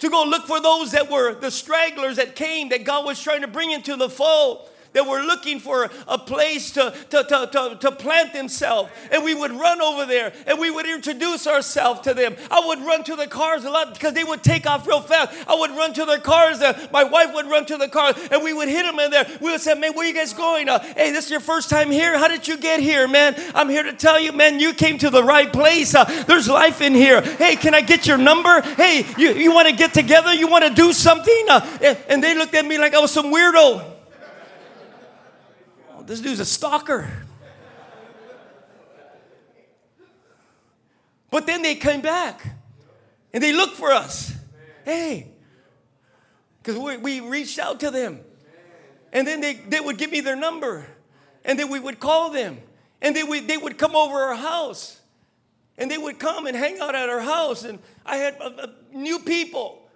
[0.02, 3.42] to go look for those that were the stragglers that came that God was trying
[3.42, 7.78] to bring into the fold that were looking for a place to, to, to, to,
[7.80, 8.92] to plant themselves.
[9.12, 12.36] And we would run over there and we would introduce ourselves to them.
[12.50, 15.34] I would run to the cars a lot because they would take off real fast.
[15.48, 16.62] I would run to their cars.
[16.62, 19.28] Uh, my wife would run to the car and we would hit them in there.
[19.40, 20.68] We would say, Man, where you guys going?
[20.68, 22.18] Uh, hey, this is your first time here?
[22.18, 23.36] How did you get here, man?
[23.56, 25.96] I'm here to tell you, man, you came to the right place.
[25.96, 27.22] Uh, there's life in here.
[27.22, 28.62] Hey, can I get your number?
[28.62, 30.34] Hey, you, you want to get together?
[30.34, 31.46] You want to do something?
[31.50, 34.01] Uh, and, and they looked at me like I was some weirdo
[36.06, 37.10] this dude's a stalker.
[41.30, 42.46] But then they came back
[43.34, 44.34] and they looked for us.
[44.84, 45.32] Hey,
[46.62, 48.20] because we, we reached out to them.
[49.14, 50.86] And then they, they would give me their number.
[51.44, 52.60] And then we would call them.
[53.02, 55.00] And then we, they would come over our house.
[55.78, 57.64] And they would come and hang out at our house.
[57.64, 59.90] And I had uh, new people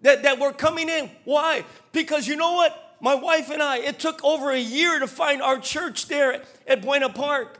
[0.00, 1.10] that, that were coming in.
[1.24, 1.64] Why?
[1.92, 2.81] Because you know what?
[3.02, 6.82] My wife and I, it took over a year to find our church there at
[6.82, 7.58] Buena Park.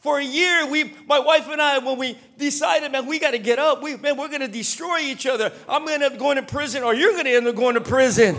[0.00, 3.38] For a year, we, my wife and I, when we decided, man, we got to
[3.38, 3.82] get up.
[3.82, 5.50] We, man, we're going to destroy each other.
[5.66, 7.74] I'm going to end up going to prison, or you're going to end up going
[7.76, 8.36] to prison.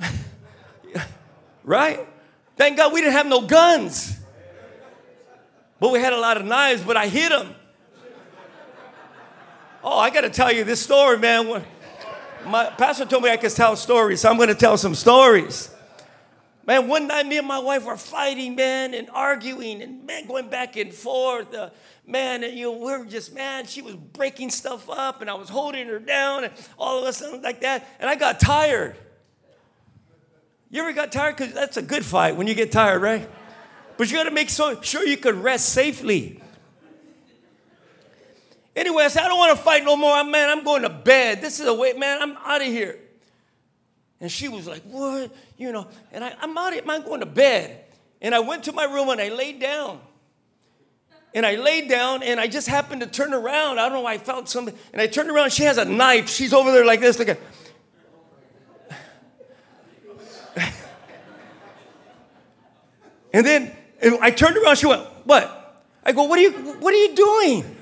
[1.64, 2.00] right?
[2.56, 4.18] Thank God we didn't have no guns.
[5.80, 7.54] But we had a lot of knives, but I hit them.
[9.84, 11.62] Oh, I got to tell you this story, man
[12.48, 15.70] my pastor told me I could tell stories, so I'm going to tell some stories.
[16.66, 20.50] Man, one night me and my wife were fighting, man, and arguing, and man, going
[20.50, 21.54] back and forth.
[21.54, 21.70] Uh,
[22.06, 25.34] man, and, you know, we were just, man, she was breaking stuff up, and I
[25.34, 28.96] was holding her down, and all of a sudden like that, and I got tired.
[30.70, 31.36] You ever got tired?
[31.36, 33.28] Because that's a good fight when you get tired, right?
[33.96, 36.42] But you got to make so, sure you could rest safely.
[38.78, 40.22] Anyway, I said, I don't want to fight no more.
[40.22, 41.40] Man, I'm going to bed.
[41.40, 42.96] This is a way, man, I'm out of here.
[44.20, 45.34] And she was like, What?
[45.56, 47.86] You know, and I, I'm out of here, I'm going to bed.
[48.20, 50.00] And I went to my room and I laid down.
[51.34, 53.80] And I laid down and I just happened to turn around.
[53.80, 54.78] I don't know, I felt something.
[54.92, 56.28] And I turned around, she has a knife.
[56.28, 57.36] She's over there like this, like a.
[63.32, 63.72] and then
[64.22, 65.82] I turned around, she went, What?
[66.04, 67.74] I go, What are you, what are you doing?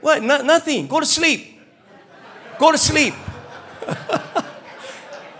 [0.00, 0.22] What?
[0.22, 0.86] No, nothing.
[0.86, 1.60] Go to sleep.
[2.58, 3.14] Go to sleep.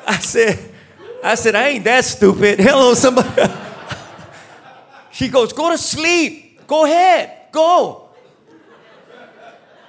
[0.06, 0.74] I said,
[1.22, 2.58] I said, I ain't that stupid.
[2.60, 3.52] Hello, somebody.
[5.10, 6.64] She goes, Go to sleep.
[6.68, 7.50] Go ahead.
[7.50, 8.10] Go.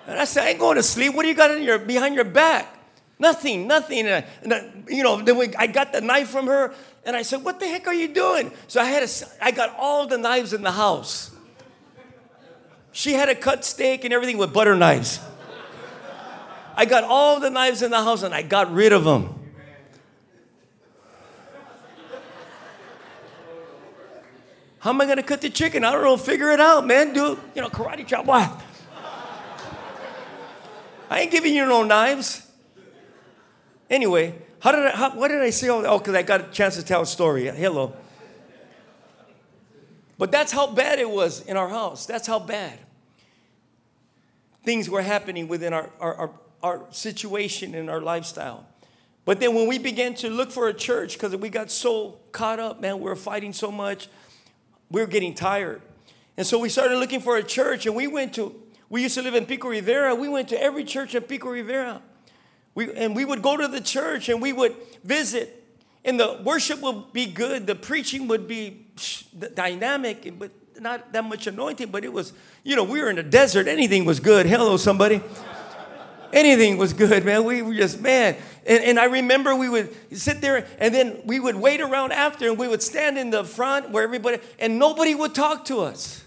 [0.07, 1.13] And I said, I ain't going to sleep.
[1.13, 2.79] What do you got in your behind your back?
[3.19, 4.07] Nothing, nothing.
[4.07, 6.73] And I, and I, you know, then we, I got the knife from her,
[7.05, 9.75] and I said, "What the heck are you doing?" So I had a, I got
[9.77, 11.29] all the knives in the house.
[12.91, 15.19] She had a cut steak and everything with butter knives.
[16.75, 19.35] I got all the knives in the house, and I got rid of them.
[24.79, 25.83] How am I gonna cut the chicken?
[25.83, 26.15] I don't know.
[26.15, 27.13] Figure it out, man.
[27.13, 28.25] Do you know karate chop?
[28.25, 28.61] What?
[31.09, 32.47] I ain't giving you no knives.
[33.89, 35.67] Anyway, how did I, how, what did I say?
[35.69, 37.47] Oh, because I got a chance to tell a story.
[37.47, 37.93] Hello.
[40.19, 42.05] But that's how bad it was in our house.
[42.05, 42.77] That's how bad.
[44.63, 48.67] Things were happening within our, our, our, our situation and our lifestyle.
[49.23, 52.59] But then when we began to look for a church, because we got so caught
[52.59, 54.09] up, man, we were fighting so much,
[54.91, 55.81] we were getting tired.
[56.35, 58.53] And so we started looking for a church, and we went to,
[58.89, 60.15] we used to live in Pico Rivera.
[60.15, 62.01] We went to every church in Pico Rivera.
[62.75, 65.65] We, and we would go to the church and we would visit,
[66.03, 68.85] and the worship would be good, the preaching would be
[69.53, 72.33] dynamic, but not that much anointing, but it was,
[72.63, 74.45] you know, we were in the desert, anything was good.
[74.45, 75.21] Hello, somebody.
[76.33, 77.43] anything was good, man.
[77.43, 78.35] We were just, man.
[78.65, 82.47] And, and I remember we would sit there and then we would wait around after
[82.49, 86.23] and we would stand in the front where everybody, and nobody would talk to us.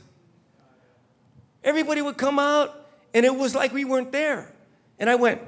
[1.64, 2.74] Everybody would come out
[3.14, 4.52] and it was like we weren't there.
[4.98, 5.40] And I went,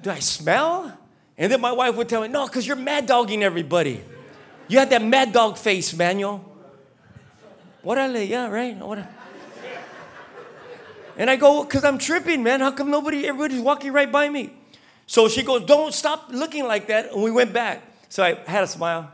[0.00, 0.96] do I smell?
[1.36, 4.02] And then my wife would tell me, no, because you're mad dogging everybody.
[4.68, 6.44] You had that mad dog face, Manuel.
[7.82, 8.76] What I lay, yeah, right?
[8.76, 8.98] What
[11.16, 12.60] and I go, because I'm tripping, man.
[12.60, 14.52] How come nobody, everybody's walking right by me?
[15.06, 17.12] So she goes, don't stop looking like that.
[17.12, 17.82] And we went back.
[18.08, 19.10] So I had a smile.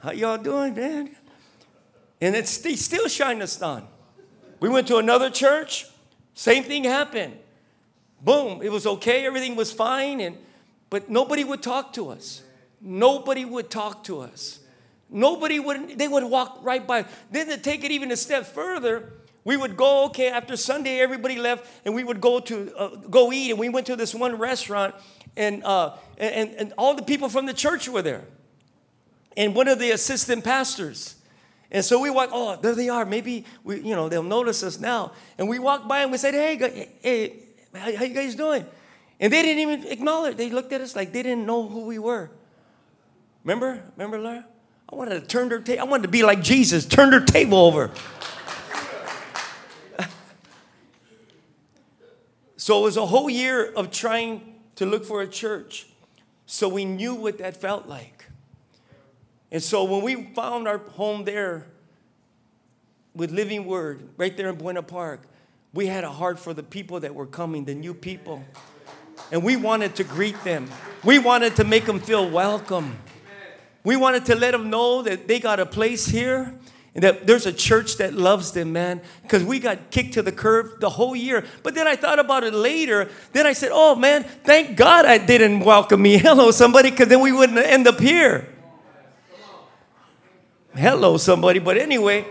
[0.00, 1.16] How y'all doing, man?
[2.20, 3.88] And it's still shining us on.
[4.60, 5.86] We went to another church,
[6.34, 7.36] same thing happened.
[8.20, 10.36] Boom, it was okay, everything was fine, and
[10.90, 12.42] but nobody would talk to us.
[12.80, 14.60] Nobody would talk to us.
[15.08, 17.04] Nobody would, they would walk right by.
[17.30, 19.12] Then to take it even a step further,
[19.44, 23.32] we would go, okay, after Sunday, everybody left, and we would go to uh, go
[23.32, 24.94] eat, and we went to this one restaurant,
[25.36, 28.24] and, uh, and, and all the people from the church were there.
[29.36, 31.16] And one of the assistant pastors,
[31.70, 33.04] and so we walk, oh, there they are.
[33.04, 35.12] Maybe we, you know, they'll notice us now.
[35.36, 37.42] And we walk by and we said, hey, hey,
[37.76, 38.66] how, how you guys doing?
[39.18, 40.36] And they didn't even acknowledge.
[40.36, 42.30] They looked at us like they didn't know who we were.
[43.44, 43.82] Remember?
[43.96, 44.44] Remember, Laura?
[44.88, 45.82] I wanted to turn their table.
[45.82, 47.90] I wanted to be like Jesus, turn their table over.
[52.56, 55.86] so it was a whole year of trying to look for a church.
[56.46, 58.26] So we knew what that felt like.
[59.50, 61.66] And so when we found our home there
[63.14, 65.22] with Living Word, right there in Buena Park,
[65.76, 68.42] we had a heart for the people that were coming, the new people.
[69.30, 70.70] And we wanted to greet them.
[71.04, 72.96] We wanted to make them feel welcome.
[73.84, 76.58] We wanted to let them know that they got a place here
[76.94, 79.02] and that there's a church that loves them, man.
[79.22, 81.44] Because we got kicked to the curb the whole year.
[81.62, 83.10] But then I thought about it later.
[83.32, 86.16] Then I said, oh, man, thank God I didn't welcome me.
[86.18, 88.48] Hello, somebody, because then we wouldn't end up here.
[90.74, 91.58] Hello, somebody.
[91.58, 92.26] But anyway,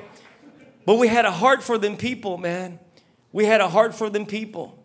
[0.85, 2.79] but we had a heart for them people, man.
[3.35, 4.81] We had a heart for them people.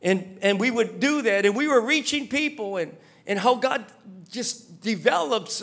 [0.00, 1.44] And, and we would do that.
[1.44, 3.84] And we were reaching people and, and how God
[4.30, 5.62] just develops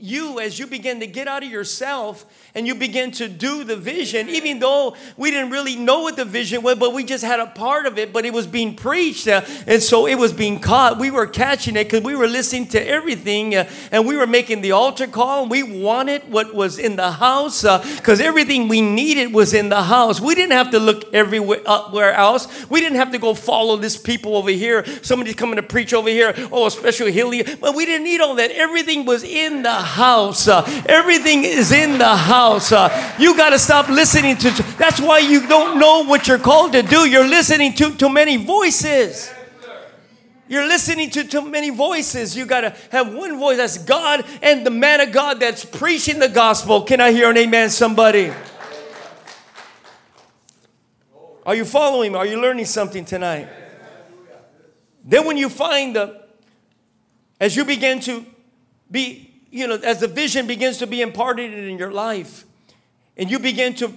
[0.00, 3.76] you as you begin to get out of yourself and you begin to do the
[3.76, 7.40] vision, even though we didn't really know what the vision was, but we just had
[7.40, 9.28] a part of it, but it was being preached.
[9.28, 10.98] Uh, and so it was being caught.
[10.98, 14.60] We were catching it because we were listening to everything uh, and we were making
[14.60, 15.42] the altar call.
[15.42, 19.68] And we wanted what was in the house because uh, everything we needed was in
[19.68, 20.20] the house.
[20.20, 22.68] We didn't have to look everywhere else.
[22.70, 24.84] We didn't have to go follow this people over here.
[25.02, 26.34] Somebody's coming to preach over here.
[26.50, 27.44] Oh, a special healing.
[27.60, 28.50] But we didn't need all that.
[28.52, 30.46] Everything was in the house.
[30.48, 32.70] Uh, everything is in the house.
[32.72, 34.50] Uh, you got to stop listening to.
[34.78, 37.08] That's why you don't know what you're called to do.
[37.08, 39.32] You're listening to too many voices.
[40.48, 42.36] You're listening to too many voices.
[42.36, 46.18] You got to have one voice that's God and the man of God that's preaching
[46.18, 46.82] the gospel.
[46.82, 48.32] Can I hear an amen, somebody?
[51.44, 52.18] Are you following me?
[52.18, 53.48] Are you learning something tonight?
[55.04, 56.22] Then, when you find the,
[57.40, 58.24] as you begin to
[58.90, 62.44] be you know, as the vision begins to be imparted in your life
[63.16, 63.92] and you begin to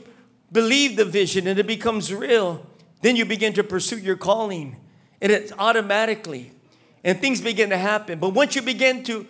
[0.51, 2.65] believe the vision and it becomes real,
[3.01, 4.77] then you begin to pursue your calling
[5.21, 6.51] and it's automatically.
[7.03, 8.19] and things begin to happen.
[8.19, 9.25] But once you begin to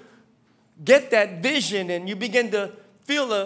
[0.83, 2.71] get that vision and you begin to
[3.05, 3.45] feel a,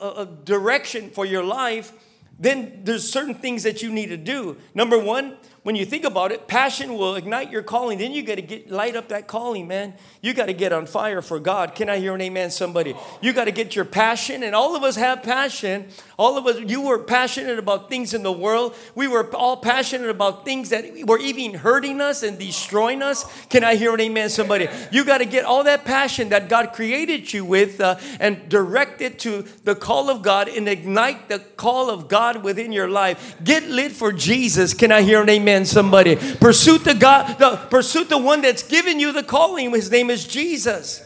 [0.00, 1.92] a, a, direction for your life,
[2.38, 4.56] then there's certain things that you need to do.
[4.74, 7.98] Number one, when you think about it, passion will ignite your calling.
[7.98, 9.94] Then you got to get light up that calling, man.
[10.20, 11.74] You got to get on fire for God.
[11.74, 12.94] Can I hear an amen, somebody?
[13.22, 15.88] You got to get your passion, and all of us have passion.
[16.18, 18.76] All of us, you were passionate about things in the world.
[18.94, 23.24] We were all passionate about things that were even hurting us and destroying us.
[23.46, 24.68] Can I hear an amen, somebody?
[24.92, 29.00] You got to get all that passion that God created you with uh, and direct
[29.00, 33.36] it to the call of God and ignite the call of God within your life.
[33.42, 34.74] Get lit for Jesus.
[34.74, 35.53] Can I hear an amen?
[35.62, 36.16] Somebody.
[36.16, 39.70] Pursue the God, the pursue the one that's given you the calling.
[39.72, 41.02] His name is Jesus.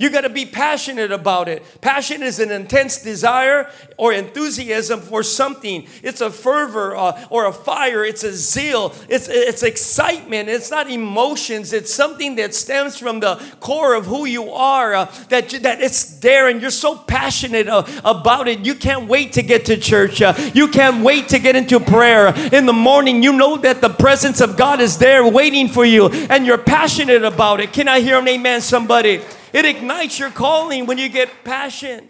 [0.00, 1.62] You got to be passionate about it.
[1.82, 5.86] Passion is an intense desire or enthusiasm for something.
[6.02, 8.02] It's a fervor uh, or a fire.
[8.02, 8.94] It's a zeal.
[9.10, 10.48] It's, it's excitement.
[10.48, 11.74] It's not emotions.
[11.74, 14.94] It's something that stems from the core of who you are.
[14.94, 18.60] Uh, that, that it's there and you're so passionate uh, about it.
[18.60, 20.22] You can't wait to get to church.
[20.22, 22.28] Uh, you can't wait to get into prayer.
[22.54, 26.06] In the morning, you know that the presence of God is there waiting for you
[26.08, 27.74] and you're passionate about it.
[27.74, 29.20] Can I hear an amen, somebody?
[29.52, 32.08] It ignites your calling when you get passion.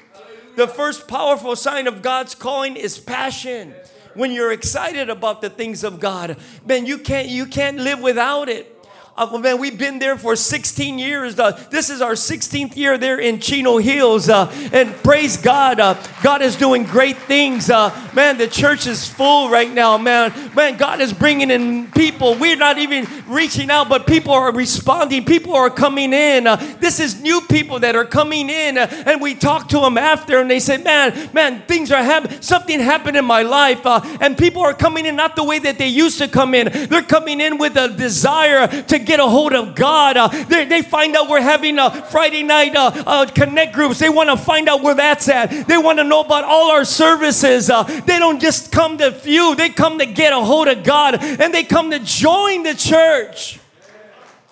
[0.57, 3.75] The first powerful sign of God's calling is passion.
[4.15, 6.37] When you're excited about the things of God,
[6.67, 8.77] man, you can't you can't live without it.
[9.17, 11.39] Uh, man, we've been there for 16 years.
[11.39, 14.29] Uh, this is our 16th year there in Chino Hills.
[14.29, 17.71] Uh, and praise God, uh, God is doing great things.
[17.71, 20.33] Uh, man, the church is full right now, man.
[20.55, 22.37] Man, God is bringing in people.
[22.37, 25.25] We're not even reaching out, but people are responding.
[25.25, 26.47] People are coming in.
[26.47, 28.79] Uh, this is new people that are coming in.
[28.79, 32.41] and we talk to them after, and they say, man, man, things are happening.
[32.41, 33.85] Something happened in my life.
[34.21, 36.71] and people are coming in not the way that they used to come in.
[36.89, 40.17] They're coming in with a desire to get a hold of God.
[40.17, 43.99] Uh, they, they, find out we're having a Friday night uh, uh, connect groups.
[43.99, 45.67] They want to find out where that's at.
[45.67, 47.71] They want to know about all our services.
[47.71, 51.23] Uh, they don't just come to view, they come to get a hold of God
[51.23, 53.61] and they come to join the church.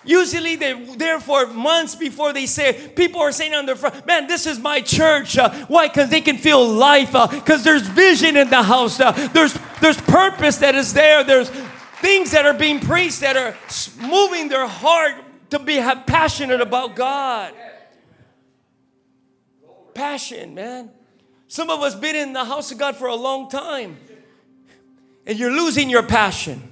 [0.09, 4.27] Usually they're there for months before they say, people are saying on their front, man,
[4.27, 5.37] this is my church.
[5.37, 5.89] Uh, why?
[5.89, 7.13] Because they can feel life.
[7.13, 8.99] Because uh, there's vision in the house.
[8.99, 11.25] Uh, there's, there's purpose that is there.
[11.25, 11.51] There's
[12.01, 13.57] things that are being preached that are
[14.01, 15.15] moving their heart
[15.51, 15.77] to be
[16.07, 17.55] passionate about God.
[19.95, 20.91] Passion, man.
[21.49, 23.97] Some of us been in the house of God for a long time.
[25.27, 26.63] And you're losing your passion.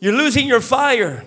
[0.00, 1.24] You're losing your fire.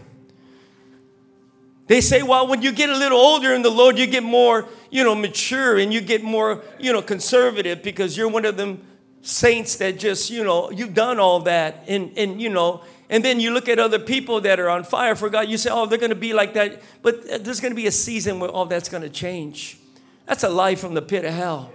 [1.88, 4.68] They say, well, when you get a little older in the Lord, you get more,
[4.89, 8.86] you know, mature and you get more, you know, conservative because you're one of them
[9.22, 11.84] saints that just, you know, you've done all that.
[11.88, 15.15] And, and, you know, and then you look at other people that are on fire
[15.15, 16.82] for God, you say, oh, they're going to be like that.
[17.01, 19.78] But uh, there's going to be a season where all that's going to change.
[20.26, 21.72] That's a lie from the pit of hell.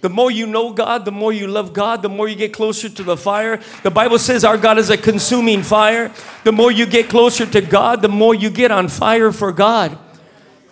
[0.00, 2.90] The more you know God, the more you love God, the more you get closer
[2.90, 3.60] to the fire.
[3.82, 6.12] The Bible says our God is a consuming fire.
[6.44, 9.98] The more you get closer to God, the more you get on fire for God.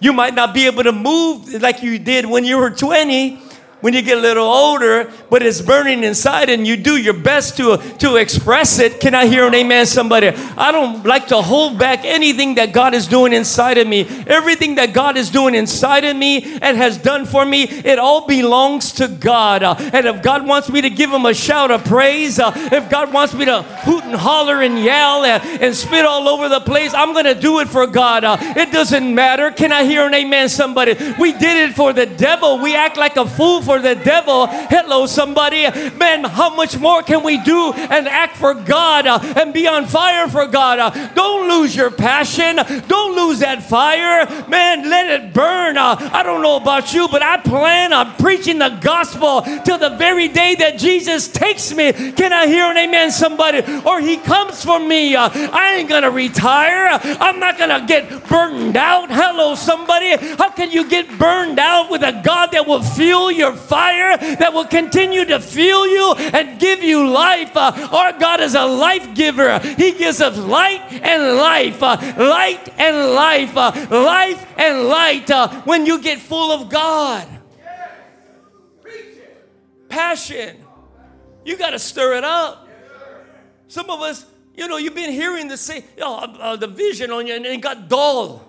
[0.01, 3.40] You might not be able to move like you did when you were 20,
[3.83, 7.57] when you get a little older, but it's burning inside and you do your best
[7.57, 9.01] to, to express it.
[9.01, 10.28] Can I hear an amen, somebody?
[10.28, 14.07] I don't like to hold back anything that God is doing inside of me.
[14.28, 18.26] Everything that God is doing inside of me and has done for me, it all
[18.26, 19.64] belongs to God.
[19.64, 22.89] Uh, and if God wants me to give Him a shout of praise, uh, if
[22.89, 26.61] God wants me to hoot and holler and yell and, and spit all over the
[26.61, 28.22] place, I'm going to do it for God.
[28.22, 29.51] Uh, it doesn't matter.
[29.51, 30.93] Can I hear an amen, somebody?
[31.18, 32.61] We did it for the devil.
[32.61, 34.47] We act like a fool for for the devil.
[34.49, 35.62] Hello, somebody.
[35.97, 39.87] Man, how much more can we do and act for God uh, and be on
[39.87, 40.79] fire for God?
[40.79, 42.57] Uh, don't lose your passion.
[42.87, 44.27] Don't lose that fire.
[44.49, 45.79] Man, let it burn.
[45.79, 49.97] Uh, I don't know about you, but I plan on preaching the gospel till the
[49.97, 51.93] very day that Jesus takes me.
[52.12, 53.61] Can I hear an amen, somebody?
[53.87, 55.16] Or he comes for me.
[55.16, 57.01] I ain't going to retire.
[57.03, 59.09] I'm not going to get burned out.
[59.11, 60.11] Hello, somebody.
[60.37, 64.53] How can you get burned out with a God that will fuel your fire that
[64.53, 67.57] will continue to fuel you and give you life.
[67.57, 69.59] Uh, our God is a life giver.
[69.59, 75.49] He gives us light and life, uh, light and life, uh, life and light uh,
[75.63, 77.27] when you get full of God.
[79.89, 80.57] Passion.
[81.45, 82.69] You got to stir it up.
[83.69, 87.27] Some of us, you know, you've been hearing the same, oh, uh, the vision on
[87.27, 88.47] you, and it got dull.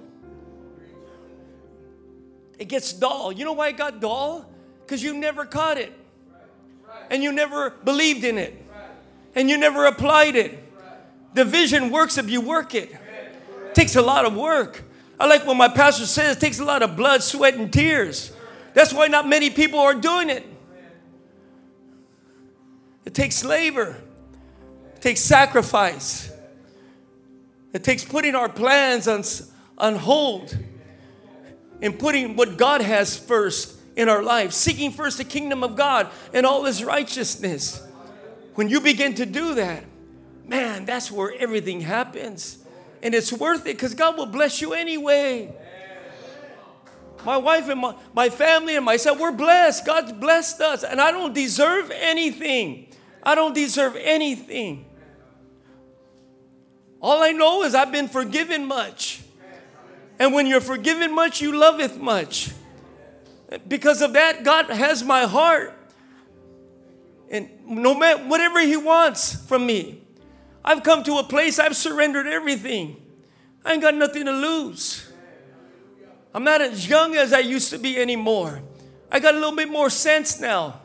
[2.59, 3.31] It gets dull.
[3.31, 4.45] You know why it got dull?
[4.85, 5.93] Because you never caught it.
[7.09, 8.59] And you never believed in it.
[9.35, 10.59] And you never applied it.
[11.33, 12.91] The vision works if you work it.
[12.91, 14.83] It takes a lot of work.
[15.19, 18.31] I like what my pastor says, it takes a lot of blood, sweat, and tears.
[18.73, 20.45] That's why not many people are doing it.
[23.05, 24.01] It takes labor,
[24.95, 26.31] it takes sacrifice,
[27.73, 29.23] it takes putting our plans on,
[29.77, 30.57] on hold
[31.81, 36.09] and putting what God has first in our life, seeking first the kingdom of God
[36.33, 37.85] and all his righteousness.
[38.55, 39.83] When you begin to do that,
[40.45, 42.57] man, that's where everything happens.
[43.01, 45.53] And it's worth it because God will bless you anyway.
[47.25, 49.85] My wife and my, my family and myself, we're blessed.
[49.85, 50.83] God's blessed us.
[50.83, 52.87] And I don't deserve anything.
[53.21, 54.85] I don't deserve anything.
[57.01, 59.21] All I know is I've been forgiven much.
[60.19, 62.51] And when you're forgiven much, you love it much.
[63.67, 65.77] Because of that, God has my heart.
[67.29, 70.01] And no matter whatever He wants from me,
[70.63, 73.01] I've come to a place I've surrendered everything.
[73.65, 75.11] I ain't got nothing to lose.
[76.33, 78.61] I'm not as young as I used to be anymore.
[79.11, 80.79] I got a little bit more sense now.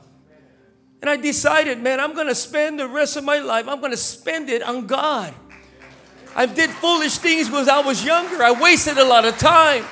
[1.01, 3.93] And I decided, man, I'm going to spend the rest of my life, I'm going
[3.93, 5.33] to spend it on God.
[6.37, 8.43] I did foolish things when I was younger.
[8.43, 9.85] I wasted a lot of time.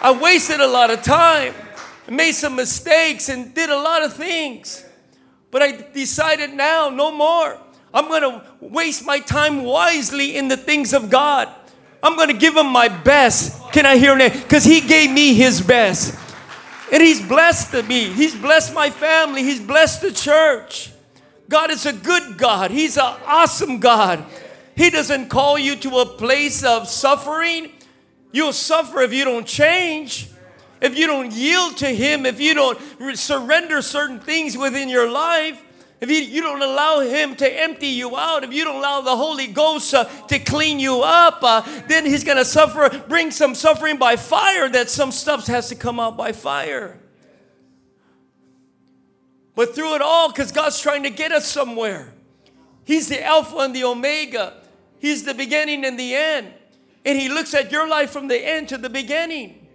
[0.00, 1.54] I wasted a lot of time.
[2.08, 4.84] Made some mistakes and did a lot of things.
[5.50, 7.58] But I decided now, no more.
[7.92, 11.48] I'm going to waste my time wisely in the things of God.
[12.02, 13.72] I'm going to give him my best.
[13.72, 14.32] Can I hear that?
[14.34, 16.16] Because he gave me his best.
[16.92, 18.12] And he's blessed me.
[18.12, 19.42] He's blessed my family.
[19.42, 20.92] He's blessed the church.
[21.48, 22.70] God is a good God.
[22.70, 24.24] He's an awesome God.
[24.76, 27.72] He doesn't call you to a place of suffering.
[28.30, 30.28] You'll suffer if you don't change
[30.80, 32.78] if you don't yield to Him, if you don't
[33.16, 35.62] surrender certain things within your life,
[36.00, 39.16] if you, you don't allow Him to empty you out, if you don't allow the
[39.16, 43.54] Holy Ghost uh, to clean you up, uh, then He's going to suffer, bring some
[43.54, 47.00] suffering by fire, that some stuff has to come out by fire.
[49.54, 52.12] But through it all, because God's trying to get us somewhere.
[52.84, 54.52] He's the Alpha and the Omega,
[54.98, 56.52] He's the beginning and the end.
[57.06, 59.65] And He looks at your life from the end to the beginning.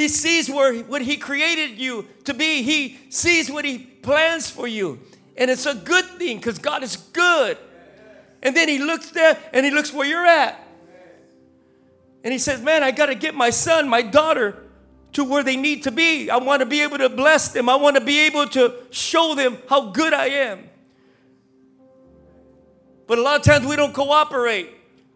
[0.00, 2.62] He sees where what he created you to be.
[2.62, 4.98] He sees what he plans for you.
[5.36, 7.58] And it's a good thing because God is good.
[8.42, 10.58] And then he looks there and he looks where you're at.
[12.24, 14.64] And he says, Man, I got to get my son, my daughter
[15.12, 16.30] to where they need to be.
[16.30, 17.68] I want to be able to bless them.
[17.68, 20.66] I want to be able to show them how good I am.
[23.06, 24.70] But a lot of times we don't cooperate.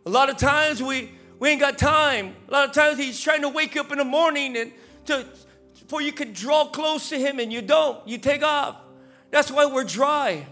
[0.04, 2.34] A lot of times we we ain't got time.
[2.48, 4.72] A lot of times he's trying to wake you up in the morning and
[5.06, 5.26] to
[5.88, 8.06] for you could draw close to him and you don't.
[8.08, 8.76] You take off.
[9.30, 10.46] That's why we're dry.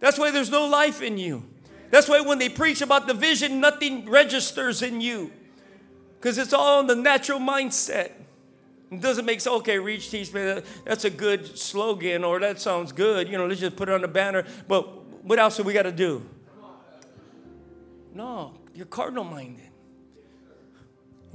[0.00, 1.44] That's why there's no life in you.
[1.90, 5.32] That's why when they preach about the vision, nothing registers in you.
[6.18, 8.12] Because it's all in the natural mindset.
[8.90, 9.56] It doesn't make sense.
[9.56, 10.60] Okay, reach teach me.
[10.84, 13.28] That's a good slogan, or that sounds good.
[13.28, 14.44] You know, let's just put it on the banner.
[14.66, 16.26] But what else do we got to do?
[18.14, 19.67] No, you're carnal minded.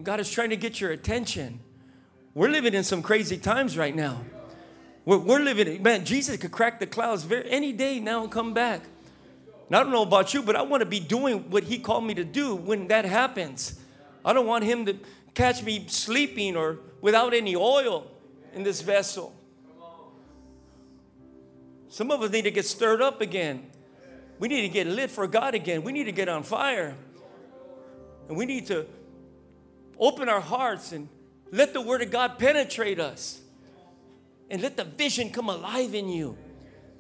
[0.02, 1.60] God is trying to get your attention.
[2.34, 4.22] We're living in some crazy times right now.
[5.06, 8.54] We're, we're living, man, Jesus could crack the clouds very, any day now and come
[8.54, 8.82] back.
[9.68, 12.06] And I don't know about you, but I want to be doing what He called
[12.06, 13.80] me to do when that happens.
[14.26, 14.98] I don't want Him to
[15.34, 18.08] catch me sleeping or without any oil
[18.54, 19.34] in this vessel.
[21.90, 23.70] Some of us need to get stirred up again.
[24.40, 25.84] We need to get lit for God again.
[25.84, 26.96] We need to get on fire.
[28.28, 28.88] And we need to
[30.00, 31.08] open our hearts and
[31.52, 33.42] let the Word of God penetrate us.
[34.50, 36.38] And let the vision come alive in you.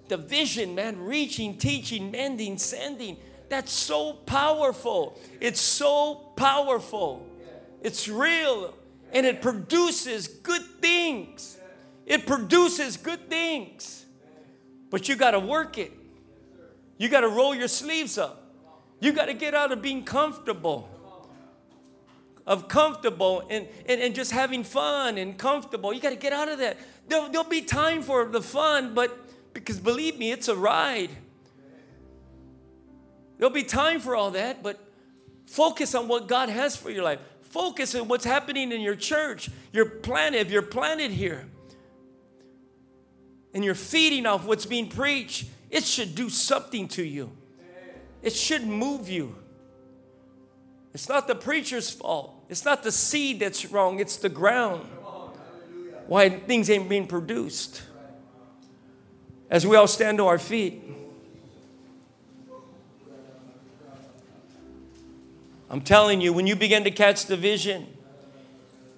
[0.08, 3.18] The vision, man, reaching, teaching, mending, sending.
[3.50, 5.20] That's so powerful.
[5.40, 7.28] It's so powerful.
[7.82, 8.74] It's real.
[9.12, 11.58] And it produces good things.
[12.06, 14.06] It produces good things.
[14.90, 15.92] But you got to work it.
[16.98, 18.52] You got to roll your sleeves up.
[19.00, 20.90] You got to get out of being comfortable
[22.46, 25.94] of comfortable and, and, and just having fun and comfortable.
[25.94, 26.78] You got to get out of that.
[27.08, 31.10] There'll, there'll be time for the fun, but because believe me, it's a ride.
[33.38, 34.80] There'll be time for all that, but
[35.46, 37.20] focus on what God has for your life.
[37.42, 39.86] Focus on what's happening in your church, your
[40.50, 41.46] you're planted here.
[43.54, 47.32] And you're feeding off what's being preached, it should do something to you.
[48.24, 49.36] It should move you.
[50.94, 52.33] It's not the preacher's fault.
[52.50, 54.88] It's not the seed that's wrong, it's the ground.
[56.08, 57.82] Why things ain't being produced.
[59.50, 60.84] As we all stand to our feet,
[65.70, 67.88] I'm telling you, when you begin to catch the vision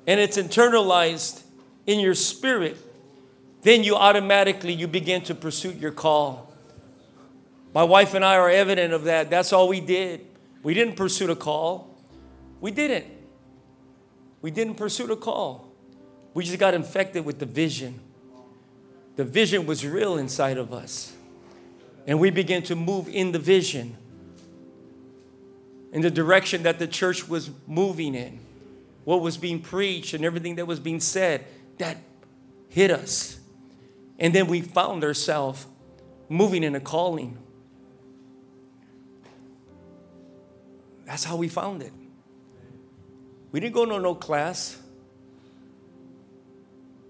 [0.07, 1.41] and it's internalized
[1.85, 2.77] in your spirit,
[3.61, 6.53] then you automatically you begin to pursue your call.
[7.73, 9.29] My wife and I are evident of that.
[9.29, 10.25] That's all we did.
[10.63, 11.95] We didn't pursue a call.
[12.59, 13.14] We didn't.
[14.45, 15.71] We didn't pursue a call.
[16.35, 17.99] We just got infected with the vision.
[19.15, 21.15] The vision was real inside of us.
[22.05, 23.97] And we began to move in the vision,
[25.91, 28.39] in the direction that the church was moving in,
[29.03, 31.43] what was being preached and everything that was being said.
[31.79, 31.97] That
[32.69, 33.39] hit us.
[34.19, 35.65] And then we found ourselves
[36.29, 37.35] moving in a calling.
[41.07, 41.93] That's how we found it.
[43.55, 44.75] We didn't go to no class.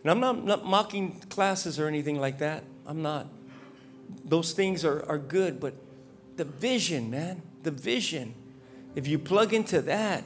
[0.03, 2.63] And I'm not, not mocking classes or anything like that.
[2.85, 3.25] I'm not.
[4.23, 5.73] Those things are, are good, but
[6.35, 8.35] the vision, man, the vision,
[8.93, 10.23] if you plug into that,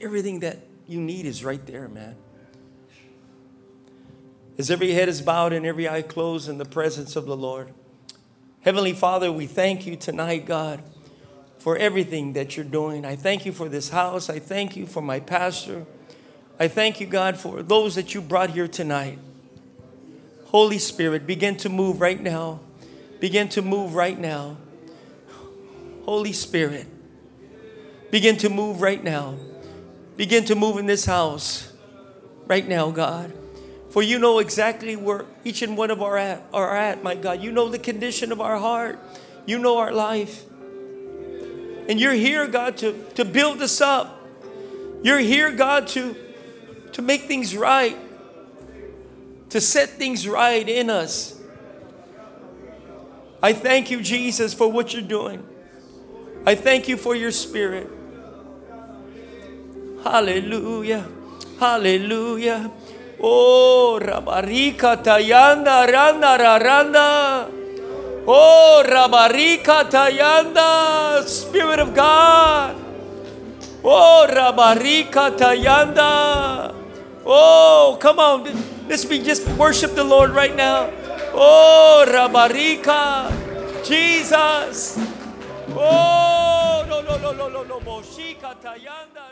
[0.00, 2.16] everything that you need is right there, man.
[4.58, 7.72] As every head is bowed and every eye closed in the presence of the Lord.
[8.62, 10.82] Heavenly Father, we thank you tonight, God,
[11.60, 13.04] for everything that you're doing.
[13.04, 14.30] I thank you for this house.
[14.30, 15.84] I thank you for my pastor.
[16.58, 19.18] I thank you, God, for those that you brought here tonight.
[20.46, 22.60] Holy Spirit, begin to move right now.
[23.20, 24.56] Begin to move right now.
[26.06, 26.86] Holy Spirit,
[28.10, 29.36] begin to move right now.
[30.16, 31.72] Begin to move in this house
[32.46, 33.32] right now, God.
[33.90, 37.42] For you know exactly where each and one of our at, are at, my God.
[37.42, 38.98] You know the condition of our heart.
[39.46, 40.44] You know our life.
[41.90, 44.24] And you're here, God, to, to build us up.
[45.02, 46.14] You're here, God, to
[46.92, 47.96] to make things right,
[49.50, 51.40] to set things right in us.
[53.42, 55.42] I thank you, Jesus, for what you're doing.
[56.44, 57.88] I thank you for your spirit.
[60.04, 61.08] Hallelujah.
[61.58, 62.70] Hallelujah.
[63.20, 67.59] Oh, Rabarika Tayanda Randa Randa.
[68.32, 72.76] Oh, Rabarika Tayanda, Spirit of God.
[73.82, 76.72] Oh, Rabarika Tayanda.
[77.26, 78.44] Oh, come on.
[78.86, 80.90] Let's be just worship the Lord right now.
[81.34, 83.34] Oh, Rabarika.
[83.84, 84.96] Jesus.
[85.74, 87.80] Oh, no, no, no, no, no, no.
[87.80, 89.30] Moshika Tayanda.